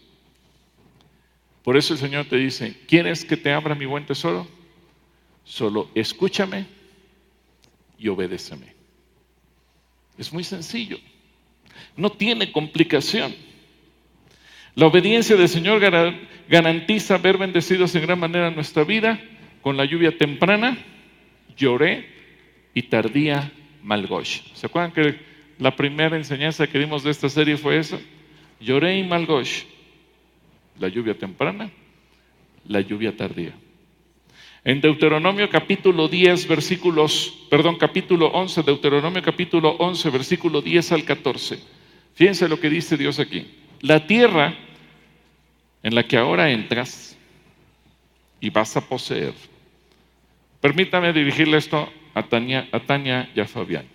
[1.63, 4.47] Por eso el Señor te dice, ¿quieres que te abra mi buen tesoro?
[5.43, 6.65] Solo escúchame
[7.97, 8.73] y obedéceme.
[10.17, 10.97] Es muy sencillo.
[11.97, 13.35] No tiene complicación.
[14.75, 15.81] La obediencia del Señor
[16.47, 19.19] garantiza ver bendecidos en gran manera nuestra vida
[19.61, 20.77] con la lluvia temprana,
[21.55, 22.07] lloré
[22.73, 23.51] y tardía
[23.83, 24.41] malgosh.
[24.53, 25.19] ¿Se acuerdan que
[25.59, 28.01] la primera enseñanza que dimos de esta serie fue eso?
[28.59, 29.63] Lloré y malgosh.
[30.79, 31.69] La lluvia temprana,
[32.67, 33.53] la lluvia tardía.
[34.65, 41.59] En Deuteronomio capítulo 10, versículos, perdón, capítulo 11, Deuteronomio capítulo 11, versículo 10 al 14.
[42.15, 43.45] Fíjense lo que dice Dios aquí.
[43.81, 44.55] La tierra
[45.83, 47.17] en la que ahora entras
[48.39, 49.33] y vas a poseer.
[50.61, 53.85] Permítame dirigirle esto a Tania, a Tania y a Fabián.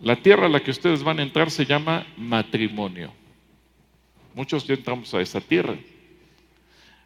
[0.00, 3.12] La tierra a la que ustedes van a entrar se llama matrimonio.
[4.34, 5.76] Muchos ya entramos a esa tierra.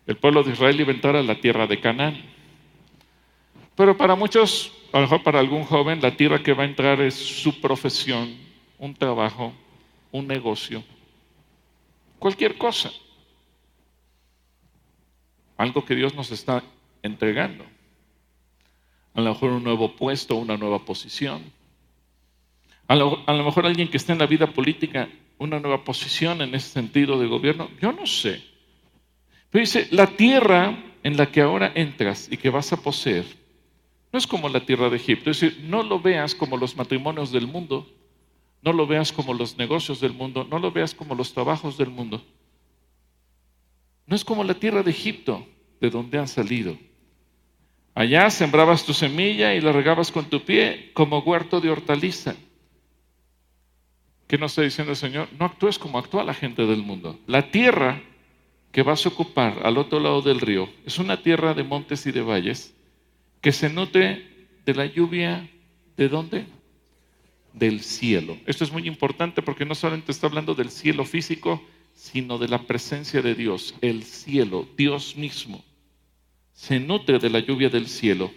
[0.06, 2.20] El pueblo de Israel iba a entrar a la tierra de Canaán.
[3.74, 7.00] Pero para muchos, a lo mejor para algún joven, la tierra que va a entrar
[7.00, 8.36] es su profesión,
[8.78, 9.54] un trabajo,
[10.10, 10.84] un negocio,
[12.18, 12.90] cualquier cosa.
[15.56, 16.62] Algo que Dios nos está
[17.02, 17.64] entregando.
[19.14, 21.42] A lo mejor un nuevo puesto, una nueva posición.
[22.88, 26.68] A lo, mejor alguien que está en la vida política, una nueva posición en ese
[26.68, 27.70] sentido de gobierno.
[27.80, 28.42] Yo no sé.
[29.50, 33.24] Pero dice, la tierra en la que ahora entras y que vas a poseer,
[34.12, 35.30] no es como la tierra de Egipto.
[35.30, 37.90] Es decir, no lo veas como los matrimonios del mundo,
[38.62, 41.88] no lo veas como los negocios del mundo, no lo veas como los trabajos del
[41.90, 42.22] mundo.
[44.06, 45.46] No es como la tierra de Egipto,
[45.80, 46.76] de donde han salido.
[47.94, 52.34] Allá sembrabas tu semilla y la regabas con tu pie como huerto de hortaliza.
[54.26, 55.28] ¿Qué nos está diciendo el Señor?
[55.38, 57.18] No actúes como actúa la gente del mundo.
[57.26, 58.00] La tierra
[58.72, 62.12] que vas a ocupar al otro lado del río es una tierra de montes y
[62.12, 62.74] de valles
[63.42, 65.50] que se nutre de la lluvia,
[65.98, 66.46] ¿de dónde?
[67.52, 68.38] Del cielo.
[68.46, 71.62] Esto es muy importante porque no solamente está hablando del cielo físico,
[71.94, 75.62] sino de la presencia de Dios, el cielo, Dios mismo.
[76.52, 78.32] Se nutre de la lluvia del cielo.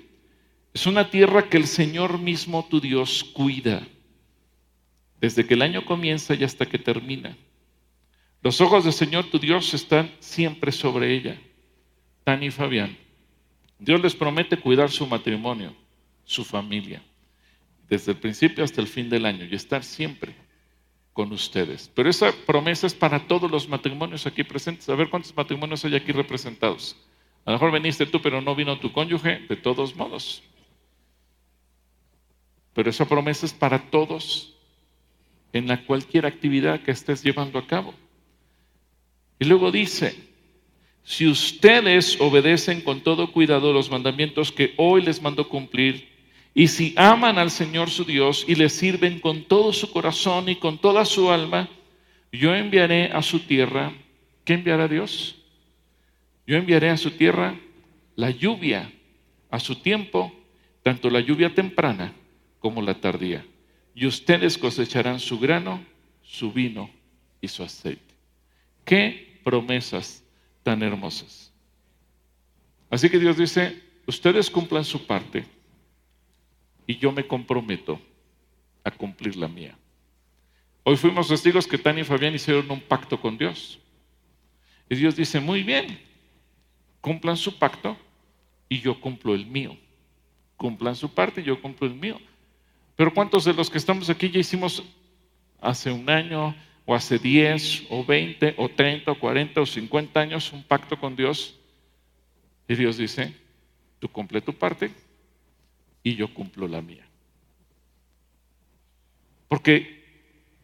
[0.74, 3.88] Es una tierra que el Señor mismo, tu Dios, cuida.
[5.22, 7.38] Desde que el año comienza y hasta que termina.
[8.42, 11.40] Los ojos del Señor tu Dios están siempre sobre ella.
[12.24, 12.98] Tani y Fabián.
[13.80, 15.76] Dios les promete cuidar su matrimonio,
[16.24, 17.04] su familia,
[17.90, 20.36] desde el principio hasta el fin del año y estar siempre
[21.14, 21.92] con ustedes.
[21.94, 24.90] Pero esa promesa es para todos los matrimonios aquí presentes.
[24.90, 26.96] A ver cuántos matrimonios hay aquí representados.
[27.46, 30.42] A lo mejor viniste tú, pero no vino tu cónyuge, de todos modos.
[32.74, 34.56] Pero esa promesa es para todos
[35.54, 37.94] en la cualquier actividad que estés llevando a cabo.
[39.40, 40.16] Y luego dice,
[41.04, 46.10] si ustedes obedecen con todo cuidado los mandamientos que hoy les mando cumplir,
[46.54, 50.56] y si aman al Señor su Dios y le sirven con todo su corazón y
[50.56, 51.70] con toda su alma,
[52.32, 53.94] yo enviaré a su tierra,
[54.46, 55.45] ¿qué enviará Dios?
[56.48, 57.60] Yo enviaré a su tierra
[58.16, 58.92] la lluvia
[59.56, 60.34] a su tiempo,
[60.84, 62.14] tanto la lluvia temprana
[62.60, 63.46] como la tardía.
[63.94, 65.82] Y ustedes cosecharán su grano,
[66.22, 66.90] su vino
[67.40, 68.14] y su aceite.
[68.84, 70.24] Qué promesas
[70.64, 71.54] tan hermosas.
[72.90, 75.46] Así que Dios dice, ustedes cumplan su parte
[76.86, 78.00] y yo me comprometo
[78.84, 79.78] a cumplir la mía.
[80.84, 83.80] Hoy fuimos testigos que Tania y Fabián hicieron un pacto con Dios.
[84.90, 85.98] Y Dios dice, muy bien,
[87.06, 87.96] cumplan su pacto
[88.68, 89.78] y yo cumplo el mío.
[90.58, 92.20] Cumplan su parte y yo cumplo el mío.
[92.96, 94.82] Pero ¿cuántos de los que estamos aquí ya hicimos
[95.62, 100.52] hace un año o hace 10 o 20 o 30 o 40 o 50 años
[100.52, 101.54] un pacto con Dios?
[102.68, 103.36] Y Dios dice,
[104.00, 104.90] tú cumple tu parte
[106.02, 107.06] y yo cumplo la mía.
[109.48, 110.04] Porque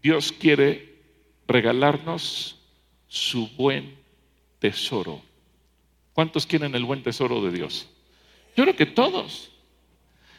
[0.02, 1.04] Dios quiere
[1.46, 2.60] regalarnos
[3.08, 3.94] su buen
[4.58, 5.22] tesoro.
[6.14, 7.90] ¿Cuántos quieren el buen tesoro de Dios?
[8.56, 9.52] Yo creo que todos.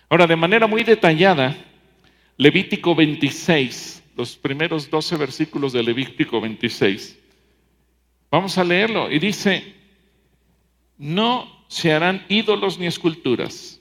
[0.08, 1.56] Ahora, de manera muy detallada,
[2.36, 7.18] Levítico 26, los primeros 12 versículos de Levítico 26.
[8.30, 9.10] Vamos a leerlo.
[9.10, 9.74] Y dice,
[10.98, 13.80] no se harán ídolos ni esculturas,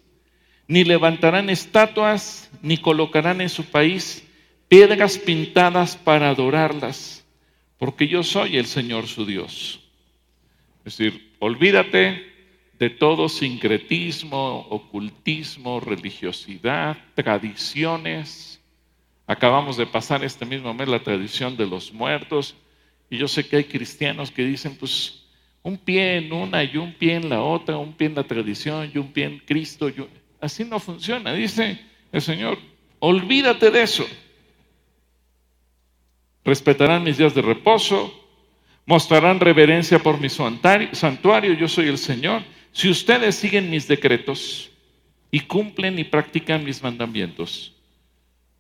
[0.68, 4.26] ni levantarán estatuas, ni colocarán en su país
[4.70, 7.26] piedras pintadas para adorarlas,
[7.78, 9.81] porque yo soy el Señor su Dios.
[10.86, 12.26] Es decir, olvídate
[12.78, 18.60] de todo sincretismo, ocultismo, religiosidad, tradiciones.
[19.28, 22.56] Acabamos de pasar este mismo mes la tradición de los muertos
[23.10, 25.26] y yo sé que hay cristianos que dicen, pues,
[25.64, 28.90] un pie en una y un pie en la otra, un pie en la tradición
[28.94, 29.92] y un pie en Cristo.
[30.40, 31.80] Así no funciona, dice
[32.12, 32.58] el Señor,
[33.00, 34.08] olvídate de eso
[36.44, 38.21] respetarán mis días de reposo,
[38.86, 42.44] mostrarán reverencia por mi santuario, yo soy el Señor.
[42.72, 44.70] Si ustedes siguen mis decretos
[45.30, 47.74] y cumplen y practican mis mandamientos,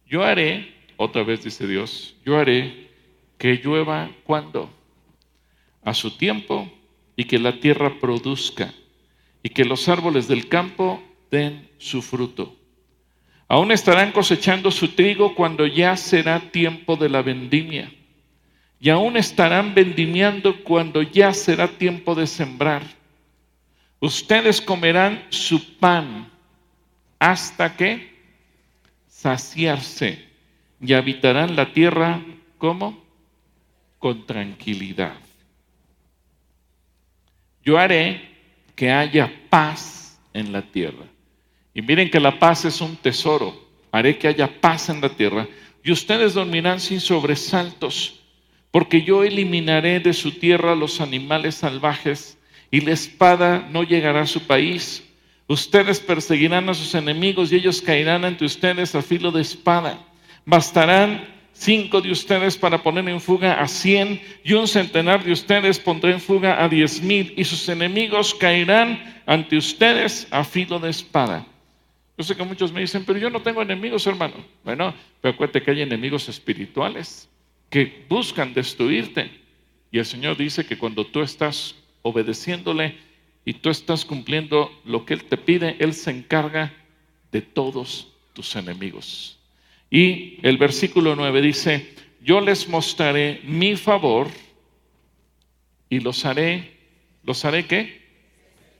[0.05, 2.89] yo haré, otra vez dice Dios, yo haré
[3.37, 4.69] que llueva cuando?
[5.83, 6.71] A su tiempo
[7.15, 8.73] y que la tierra produzca
[9.41, 11.01] y que los árboles del campo
[11.31, 12.55] den su fruto
[13.51, 17.91] Aún estarán cosechando su trigo cuando ya será tiempo de la vendimia.
[18.81, 22.81] Y aún estarán vendimiando cuando ya será tiempo de sembrar.
[23.99, 26.27] Ustedes comerán su pan
[27.19, 28.11] hasta que
[29.07, 30.27] saciarse
[30.81, 32.19] y habitarán la tierra
[32.57, 32.99] como
[33.99, 35.13] con tranquilidad.
[37.63, 38.31] Yo haré
[38.75, 41.05] que haya paz en la tierra.
[41.75, 43.69] Y miren que la paz es un tesoro.
[43.91, 45.47] Haré que haya paz en la tierra.
[45.83, 48.20] Y ustedes dormirán sin sobresaltos,
[48.71, 52.37] porque yo eliminaré de su tierra los animales salvajes
[52.71, 55.03] y la espada no llegará a su país.
[55.47, 59.99] Ustedes perseguirán a sus enemigos y ellos caerán ante ustedes a filo de espada.
[60.45, 65.77] Bastarán cinco de ustedes para poner en fuga a cien y un centenar de ustedes
[65.77, 70.89] pondré en fuga a diez mil y sus enemigos caerán ante ustedes a filo de
[70.89, 71.45] espada.
[72.17, 74.35] Yo sé que muchos me dicen, pero yo no tengo enemigos, hermano.
[74.63, 77.30] Bueno, pero acuérdate que hay enemigos espirituales
[77.71, 79.31] que buscan destruirte.
[79.91, 82.95] Y el Señor dice que cuando tú estás obedeciéndole
[83.43, 86.71] y tú estás cumpliendo lo que Él te pide, Él se encarga
[87.31, 89.39] de todos tus enemigos.
[89.89, 94.27] Y el versículo 9 dice, yo les mostraré mi favor
[95.89, 96.77] y los haré,
[97.23, 97.99] los haré qué?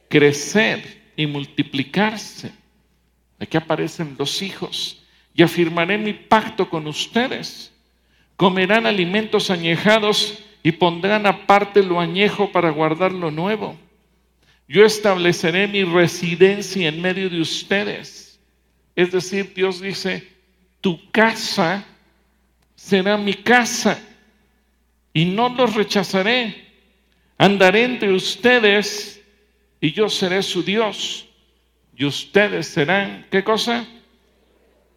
[0.08, 2.62] Crecer y multiplicarse
[3.42, 5.02] Aquí aparecen los hijos.
[5.34, 7.71] Y afirmaré mi pacto con ustedes.
[8.42, 13.78] Comerán alimentos añejados y pondrán aparte lo añejo para guardar lo nuevo.
[14.68, 18.40] Yo estableceré mi residencia en medio de ustedes.
[18.96, 20.28] Es decir, Dios dice,
[20.82, 21.86] tu casa
[22.74, 24.02] será mi casa
[25.14, 26.66] y no los rechazaré.
[27.38, 29.22] Andaré entre ustedes
[29.80, 31.28] y yo seré su Dios
[31.96, 33.86] y ustedes serán, ¿qué cosa?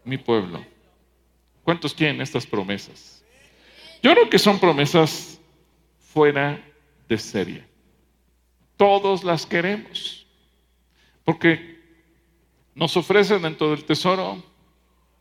[0.03, 0.65] Mi pueblo.
[1.63, 3.14] ¿Cuántos tienen estas promesas?
[4.05, 5.41] Yo creo que son promesas
[6.13, 6.63] fuera
[7.09, 7.65] de serie.
[8.77, 10.27] Todos las queremos.
[11.25, 11.81] Porque
[12.75, 14.45] nos ofrecen dentro del tesoro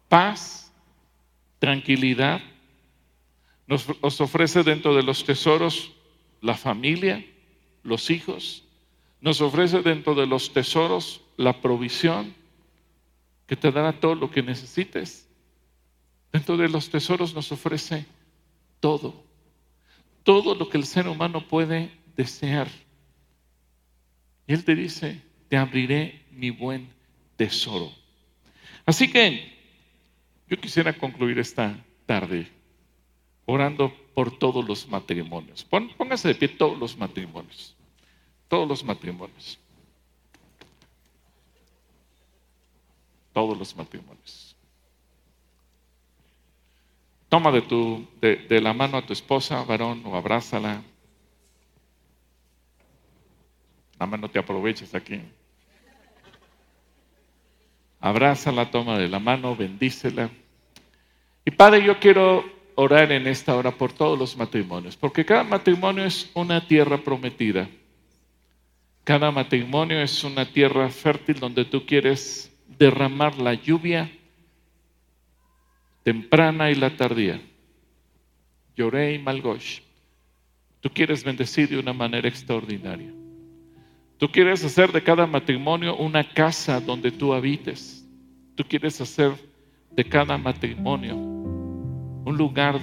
[0.10, 0.70] paz,
[1.60, 2.42] tranquilidad.
[3.68, 5.94] Nos, nos ofrece dentro de los tesoros
[6.42, 7.26] la familia,
[7.84, 8.66] los hijos.
[9.22, 12.36] Nos ofrece dentro de los tesoros la provisión,
[13.48, 15.26] que te dará todo lo que necesites.
[16.34, 18.06] Dentro de los tesoros nos ofrece
[18.84, 19.14] todo,
[20.24, 22.68] todo lo que el ser humano puede desear.
[24.46, 26.90] Y Él te dice, te abriré mi buen
[27.38, 27.90] tesoro.
[28.86, 29.58] Así que
[30.50, 32.52] yo quisiera concluir esta tarde
[33.46, 35.64] orando por todos los matrimonios.
[35.64, 37.78] Póngase de pie todos los matrimonios.
[38.50, 39.60] Todos los matrimonios.
[43.32, 44.53] Todos los matrimonios.
[47.34, 50.84] Toma de, tu, de, la mano a tu esposa, varón, o abrázala.
[53.94, 55.20] Nada más no te aproveches aquí.
[58.00, 60.30] Abrázala, toma de la mano, bendícela.
[61.44, 66.06] Y Padre, yo quiero orar en esta hora por todos los matrimonios, porque cada matrimonio
[66.06, 67.68] es una tierra prometida.
[69.04, 74.12] Cada matrimonio es una tierra fértil donde tú quieres derramar la lluvia
[76.04, 77.42] temprana y la tardía.
[78.76, 79.80] Lloré y Malgosh.
[80.82, 83.12] Tú quieres bendecir de una manera extraordinaria.
[84.18, 88.08] Tú quieres hacer de cada matrimonio una casa donde tú habites.
[88.56, 89.34] Tú quieres hacer
[89.92, 92.80] de cada matrimonio un lugar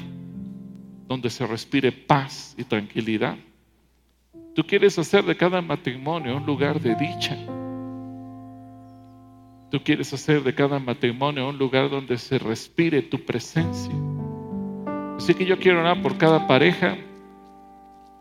[1.09, 3.37] donde se respire paz y tranquilidad.
[4.55, 7.37] Tú quieres hacer de cada matrimonio un lugar de dicha.
[9.71, 13.95] Tú quieres hacer de cada matrimonio un lugar donde se respire tu presencia.
[15.17, 16.97] Así que yo quiero orar por cada pareja,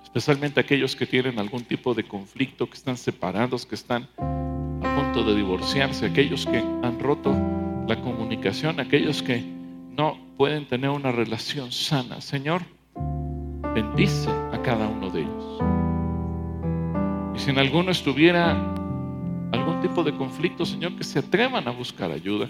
[0.04, 5.24] especialmente aquellos que tienen algún tipo de conflicto, que están separados, que están a punto
[5.24, 7.36] de divorciarse, aquellos que han roto
[7.88, 12.22] la comunicación, aquellos que no pueden tener una relación sana.
[12.22, 12.62] Señor,
[13.74, 15.60] bendice a cada uno de ellos.
[17.36, 18.76] Y si en alguno estuviera
[19.52, 22.50] algún tipo de conflicto, Señor, que se atrevan a buscar ayuda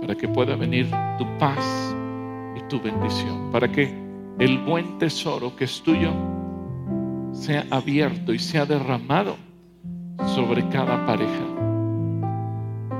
[0.00, 1.94] para que pueda venir tu paz
[2.56, 3.94] y tu bendición, para que
[4.38, 6.12] el buen tesoro que es tuyo
[7.32, 9.36] sea abierto y sea derramado
[10.34, 11.44] sobre cada pareja.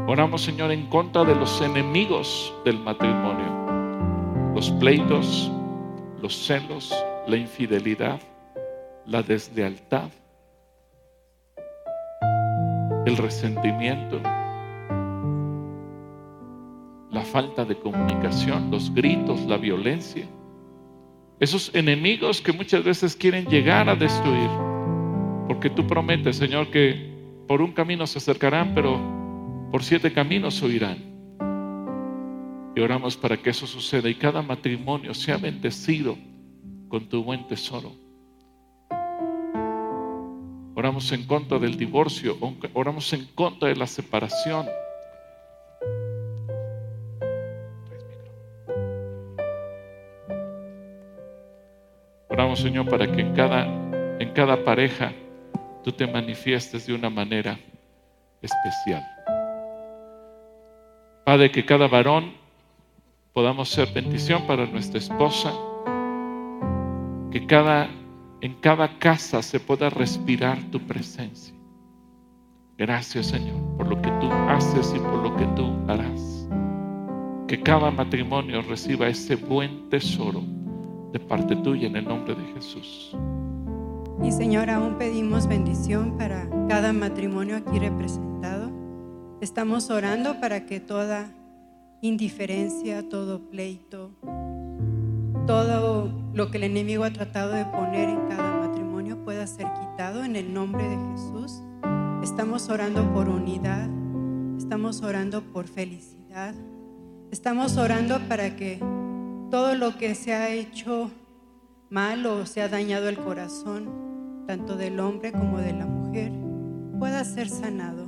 [0.07, 5.51] Oramos, Señor, en contra de los enemigos del matrimonio, los pleitos,
[6.21, 6.95] los celos,
[7.27, 8.21] la infidelidad,
[9.07, 10.11] la deslealtad,
[13.07, 14.21] el resentimiento,
[17.11, 20.27] la falta de comunicación, los gritos, la violencia.
[21.39, 24.51] Esos enemigos que muchas veces quieren llegar a destruir.
[25.49, 27.11] Porque tú prometes, Señor, que
[27.49, 29.01] por un camino se acercarán, pero
[29.71, 30.99] por siete caminos huirán.
[32.77, 36.17] Y oramos para que eso suceda y cada matrimonio sea bendecido
[36.89, 37.93] con tu buen tesoro.
[40.81, 42.39] Oramos en contra del divorcio,
[42.73, 44.67] oramos en contra de la separación.
[52.31, 53.67] Oramos, Señor, para que en cada,
[54.19, 55.13] en cada pareja
[55.85, 57.61] tú te manifiestes de una manera
[58.41, 59.07] especial.
[61.27, 62.33] Padre, que cada varón
[63.35, 65.53] podamos ser bendición para nuestra esposa,
[67.31, 68.00] que cada
[68.41, 71.55] en cada casa se pueda respirar tu presencia.
[72.79, 76.49] Gracias Señor por lo que tú haces y por lo que tú harás.
[77.47, 80.43] Que cada matrimonio reciba ese buen tesoro
[81.13, 83.17] de parte tuya en el nombre de Jesús.
[84.23, 88.71] Y Señor, aún pedimos bendición para cada matrimonio aquí representado.
[89.41, 91.33] Estamos orando para que toda
[92.03, 94.13] indiferencia, todo pleito,
[95.47, 100.25] todo lo que el enemigo ha tratado de poner en cada matrimonio pueda ser quitado
[100.25, 101.63] en el nombre de Jesús.
[102.23, 103.89] Estamos orando por unidad,
[104.57, 106.55] estamos orando por felicidad,
[107.33, 108.79] estamos orando para que
[109.51, 111.11] todo lo que se ha hecho
[111.89, 116.31] mal o se ha dañado el corazón, tanto del hombre como de la mujer,
[116.99, 118.07] pueda ser sanado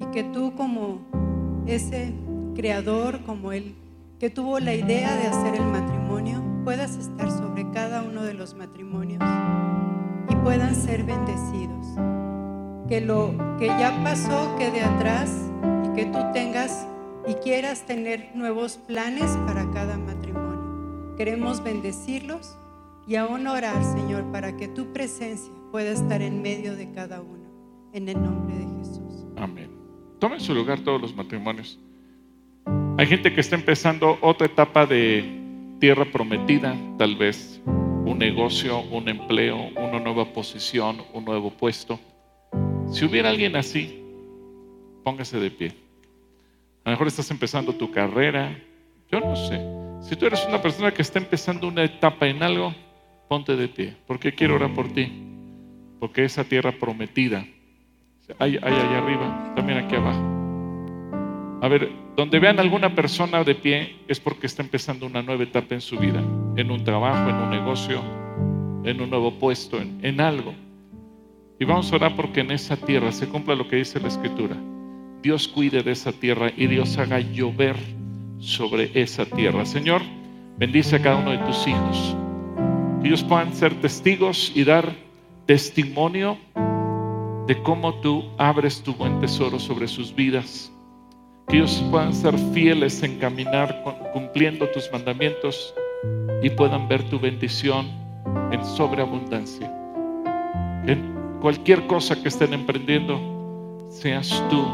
[0.00, 1.02] y que tú como
[1.66, 2.12] ese
[2.56, 3.76] creador, como el
[4.18, 6.11] que tuvo la idea de hacer el matrimonio,
[6.64, 9.22] puedas estar sobre cada uno de los matrimonios
[10.28, 11.86] y puedan ser bendecidos.
[12.88, 15.50] Que lo que ya pasó quede atrás
[15.84, 16.86] y que tú tengas
[17.26, 21.14] y quieras tener nuevos planes para cada matrimonio.
[21.16, 22.56] Queremos bendecirlos
[23.06, 27.42] y aún orar, Señor, para que tu presencia pueda estar en medio de cada uno.
[27.92, 29.26] En el nombre de Jesús.
[29.36, 29.70] Amén.
[30.18, 31.78] Tomen su lugar todos los matrimonios.
[32.96, 35.41] Hay gente que está empezando otra etapa de
[35.82, 41.98] tierra prometida, tal vez un negocio, un empleo, una nueva posición, un nuevo puesto.
[42.92, 44.00] Si hubiera alguien así,
[45.02, 45.72] póngase de pie.
[46.84, 48.56] A lo mejor estás empezando tu carrera,
[49.10, 49.60] yo no sé.
[50.08, 52.72] Si tú eres una persona que está empezando una etapa en algo,
[53.28, 55.12] ponte de pie, porque quiero orar por ti,
[55.98, 57.44] porque esa tierra prometida
[58.38, 60.31] Hay, hay allá arriba, también aquí abajo.
[61.62, 65.76] A ver, donde vean alguna persona de pie es porque está empezando una nueva etapa
[65.76, 66.20] en su vida,
[66.56, 68.02] en un trabajo, en un negocio,
[68.82, 70.54] en un nuevo puesto, en, algo.
[71.60, 74.56] Y vamos a orar porque en esa tierra se cumpla lo que dice la Escritura.
[75.22, 77.76] Dios cuide de esa tierra y Dios haga llover
[78.40, 79.64] sobre esa tierra.
[79.64, 80.02] Señor,
[80.58, 82.16] bendice a cada uno de tus hijos.
[83.02, 84.92] Que ellos puedan ser testigos y dar
[85.46, 86.38] testimonio
[87.46, 90.72] de cómo tú abres tu buen tesoro sobre sus vidas.
[91.48, 93.82] Que ellos puedan ser fieles en caminar
[94.12, 95.74] cumpliendo tus mandamientos
[96.42, 97.86] y puedan ver tu bendición
[98.50, 99.70] en sobreabundancia.
[100.86, 103.20] En cualquier cosa que estén emprendiendo,
[103.90, 104.64] seas tú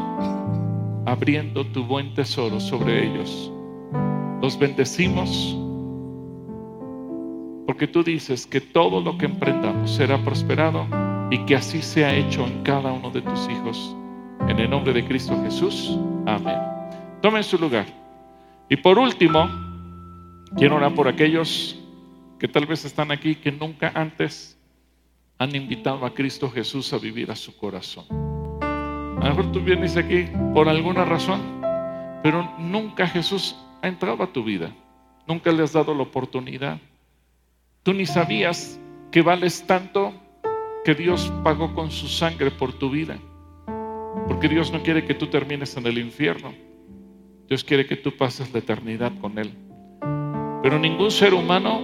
[1.05, 3.51] abriendo tu buen tesoro sobre ellos.
[4.41, 5.57] Los bendecimos
[7.69, 10.87] porque tú dices que todo lo que emprendamos será prosperado
[11.29, 13.95] y que así sea hecho en cada uno de tus hijos.
[14.47, 15.97] En el nombre de Cristo Jesús.
[16.25, 16.57] Amén.
[17.21, 17.85] Tomen su lugar.
[18.69, 19.49] Y por último,
[20.55, 21.79] quiero orar por aquellos
[22.39, 24.57] que tal vez están aquí que nunca antes
[25.37, 28.05] han invitado a Cristo Jesús a vivir a su corazón.
[28.61, 31.41] A lo mejor tú vienes aquí por alguna razón,
[32.23, 34.71] pero nunca Jesús ha entrado a tu vida.
[35.27, 36.79] Nunca le has dado la oportunidad.
[37.83, 38.79] Tú ni sabías
[39.11, 40.13] que vales tanto
[40.83, 43.17] que Dios pagó con su sangre por tu vida.
[44.29, 46.53] Porque Dios no quiere que tú termines en el infierno.
[47.47, 49.51] Dios quiere que tú pases la eternidad con Él.
[50.61, 51.81] Pero ningún ser humano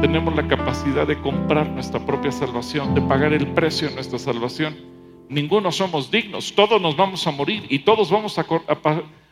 [0.00, 4.74] tenemos la capacidad de comprar nuestra propia salvación, de pagar el precio de nuestra salvación.
[5.28, 8.46] Ninguno somos dignos, todos nos vamos a morir y todos vamos a,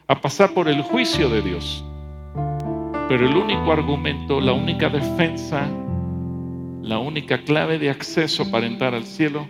[0.07, 1.83] a pasar por el juicio de Dios.
[3.09, 5.67] Pero el único argumento, la única defensa,
[6.83, 9.49] la única clave de acceso para entrar al cielo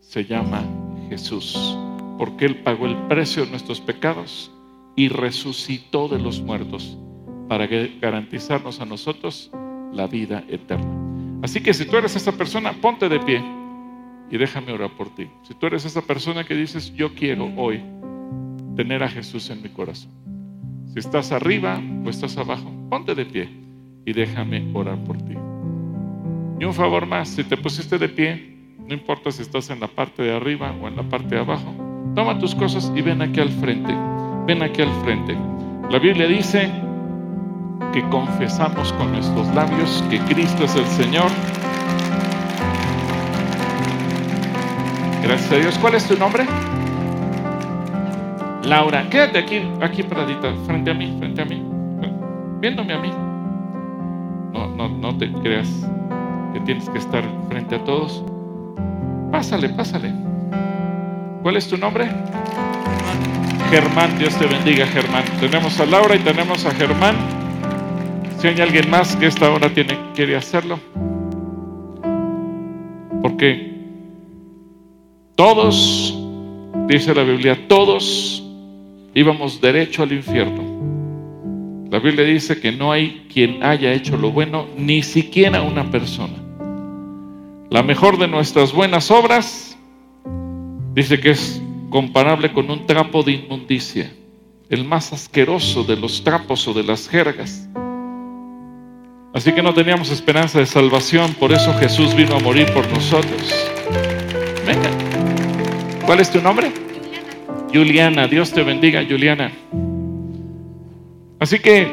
[0.00, 0.64] se llama
[1.10, 1.76] Jesús,
[2.16, 4.50] porque Él pagó el precio de nuestros pecados
[4.96, 6.96] y resucitó de los muertos
[7.48, 9.50] para garantizarnos a nosotros
[9.92, 10.88] la vida eterna.
[11.42, 13.42] Así que si tú eres esa persona, ponte de pie
[14.30, 15.28] y déjame orar por ti.
[15.42, 17.82] Si tú eres esa persona que dices, yo quiero hoy
[18.76, 20.12] tener a Jesús en mi corazón.
[20.92, 23.48] Si estás arriba o estás abajo, ponte de pie
[24.06, 25.34] y déjame orar por ti.
[26.60, 28.49] Y un favor más, si te pusiste de pie,
[28.90, 31.72] no importa si estás en la parte de arriba o en la parte de abajo,
[32.16, 33.94] toma tus cosas y ven aquí al frente.
[34.48, 35.38] Ven aquí al frente.
[35.88, 36.68] La Biblia dice
[37.92, 41.30] que confesamos con nuestros labios que Cristo es el Señor.
[45.22, 45.78] Gracias a Dios.
[45.78, 46.44] ¿Cuál es tu nombre?
[48.64, 51.62] Laura, quédate aquí, aquí paradita, frente a mí, frente a mí,
[52.60, 53.12] viéndome a mí.
[54.52, 55.88] No, no, no te creas
[56.52, 58.24] que tienes que estar frente a todos.
[59.30, 60.12] Pásale, pásale.
[61.42, 62.08] ¿Cuál es tu nombre?
[63.70, 65.24] Germán, Dios te bendiga, Germán.
[65.38, 67.14] Tenemos a Laura y tenemos a Germán.
[68.38, 70.80] Si hay alguien más que esta hora tiene, quiere hacerlo.
[73.22, 73.70] Porque
[75.36, 76.18] todos,
[76.88, 78.44] dice la Biblia, todos
[79.14, 80.62] íbamos derecho al infierno.
[81.90, 86.49] La Biblia dice que no hay quien haya hecho lo bueno, ni siquiera una persona.
[87.70, 89.78] La mejor de nuestras buenas obras
[90.92, 94.12] dice que es comparable con un trapo de inmundicia,
[94.68, 97.68] el más asqueroso de los trapos o de las jergas.
[99.32, 103.70] Así que no teníamos esperanza de salvación, por eso Jesús vino a morir por nosotros.
[104.66, 104.90] Venga.
[106.04, 106.72] ¿Cuál es tu nombre?
[106.72, 107.68] Juliana.
[107.72, 109.52] Juliana, Dios te bendiga, Juliana.
[111.38, 111.86] Así que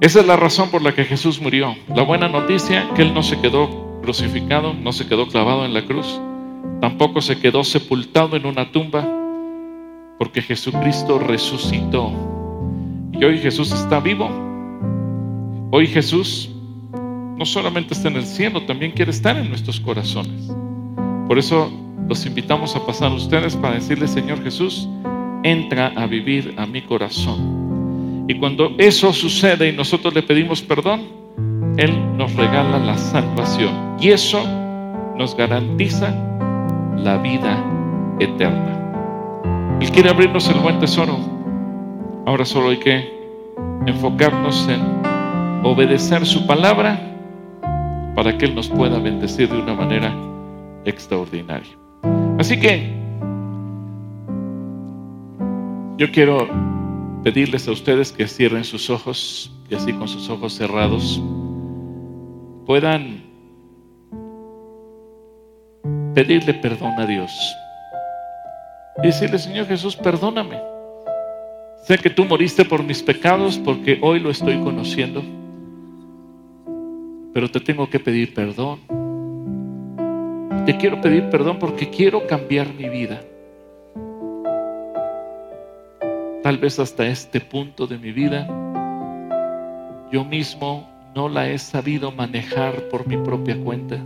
[0.00, 1.76] esa es la razón por la que Jesús murió.
[1.94, 5.86] La buena noticia, que Él no se quedó crucificado, no se quedó clavado en la
[5.86, 6.20] cruz,
[6.80, 9.08] tampoco se quedó sepultado en una tumba,
[10.18, 12.12] porque Jesucristo resucitó.
[13.12, 14.28] Y hoy Jesús está vivo
[15.74, 16.50] Hoy Jesús
[16.92, 20.54] no solamente está en el cielo, también quiere estar en nuestros corazones.
[21.26, 21.72] Por eso
[22.06, 24.86] los invitamos a pasar a ustedes para decirle, Señor Jesús,
[25.44, 28.26] entra a vivir a mi corazón.
[28.28, 31.04] Y cuando eso sucede y nosotros le pedimos perdón,
[31.76, 33.96] Él nos regala la salvación.
[34.00, 34.42] Y eso
[35.16, 36.14] nos garantiza
[36.96, 37.62] la vida
[38.18, 39.78] eterna.
[39.80, 41.18] Él quiere abrirnos el buen tesoro.
[42.26, 43.22] Ahora solo hay que
[43.86, 44.80] enfocarnos en
[45.64, 47.00] obedecer su palabra
[48.14, 50.14] para que Él nos pueda bendecir de una manera
[50.84, 51.72] extraordinaria.
[52.38, 52.92] Así que
[55.96, 56.48] yo quiero
[57.22, 61.22] pedirles a ustedes que cierren sus ojos y así con sus ojos cerrados
[62.66, 63.22] puedan
[66.14, 67.30] pedirle perdón a Dios.
[69.02, 70.58] Y decirle, Señor Jesús, perdóname.
[71.84, 75.22] Sé que tú moriste por mis pecados porque hoy lo estoy conociendo.
[77.34, 78.80] Pero te tengo que pedir perdón.
[80.66, 83.20] Te quiero pedir perdón porque quiero cambiar mi vida.
[86.42, 88.46] Tal vez hasta este punto de mi vida
[90.12, 93.96] yo mismo no la he sabido manejar por mi propia cuenta.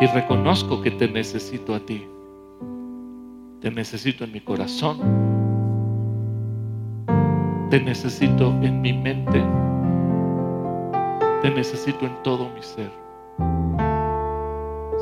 [0.00, 2.06] Y reconozco que te necesito a ti.
[3.60, 4.98] Te necesito en mi corazón.
[7.70, 9.42] Te necesito en mi mente.
[11.42, 12.90] Te necesito en todo mi ser.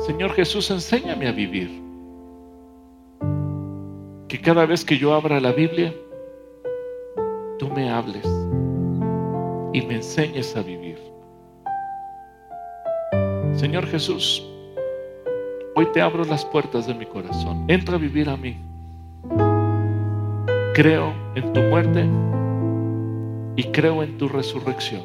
[0.05, 1.81] Señor Jesús, enséñame a vivir.
[4.27, 5.93] Que cada vez que yo abra la Biblia,
[7.57, 8.38] tú me hables
[9.73, 10.97] y me enseñes a vivir.
[13.53, 14.45] Señor Jesús,
[15.75, 17.65] hoy te abro las puertas de mi corazón.
[17.67, 18.57] Entra a vivir a mí.
[20.73, 22.07] Creo en tu muerte
[23.55, 25.03] y creo en tu resurrección.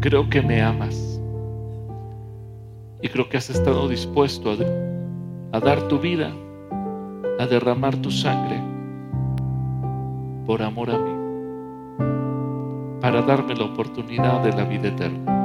[0.00, 1.20] Creo que me amas
[3.00, 6.32] y creo que has estado dispuesto a, a dar tu vida,
[7.38, 8.60] a derramar tu sangre
[10.46, 11.15] por amor a mí
[13.00, 15.36] para darme la oportunidad de la vida eterna.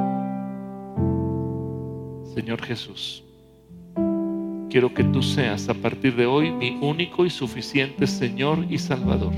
[2.34, 3.22] Señor Jesús,
[4.70, 9.34] quiero que tú seas a partir de hoy mi único y suficiente Señor y Salvador.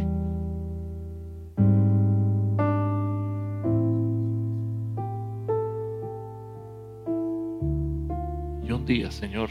[8.63, 9.51] Y un día, Señor,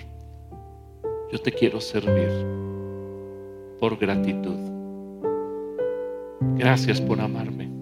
[1.32, 2.30] yo te quiero servir
[3.80, 4.56] por gratitud.
[6.56, 7.73] Gracias por amarme.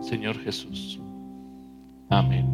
[0.00, 1.00] Señor Jesús.
[2.08, 2.46] Amén.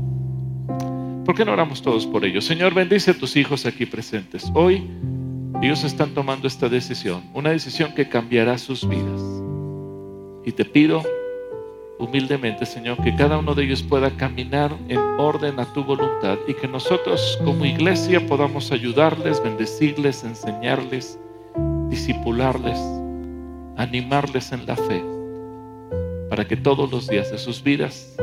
[1.24, 2.44] ¿Por qué no oramos todos por ellos?
[2.44, 4.50] Señor, bendice a tus hijos aquí presentes.
[4.54, 4.88] Hoy
[5.62, 9.20] ellos están tomando esta decisión, una decisión que cambiará sus vidas.
[10.44, 11.02] Y te pido
[11.98, 16.54] humildemente, Señor, que cada uno de ellos pueda caminar en orden a tu voluntad y
[16.54, 21.18] que nosotros como iglesia podamos ayudarles, bendecirles, enseñarles,
[21.88, 22.78] disipularles,
[23.76, 25.15] animarles en la fe
[26.36, 28.14] para que todos los días de sus vidas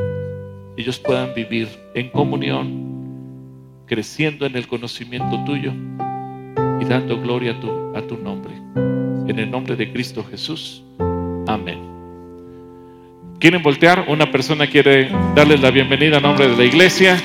[0.78, 5.74] ellos puedan vivir en comunión, creciendo en el conocimiento tuyo
[6.80, 8.54] y dando gloria a tu, a tu nombre.
[9.28, 10.84] En el nombre de Cristo Jesús.
[11.48, 11.80] Amén.
[13.40, 14.06] ¿Quieren voltear?
[14.08, 17.18] Una persona quiere darles la bienvenida a nombre de la iglesia.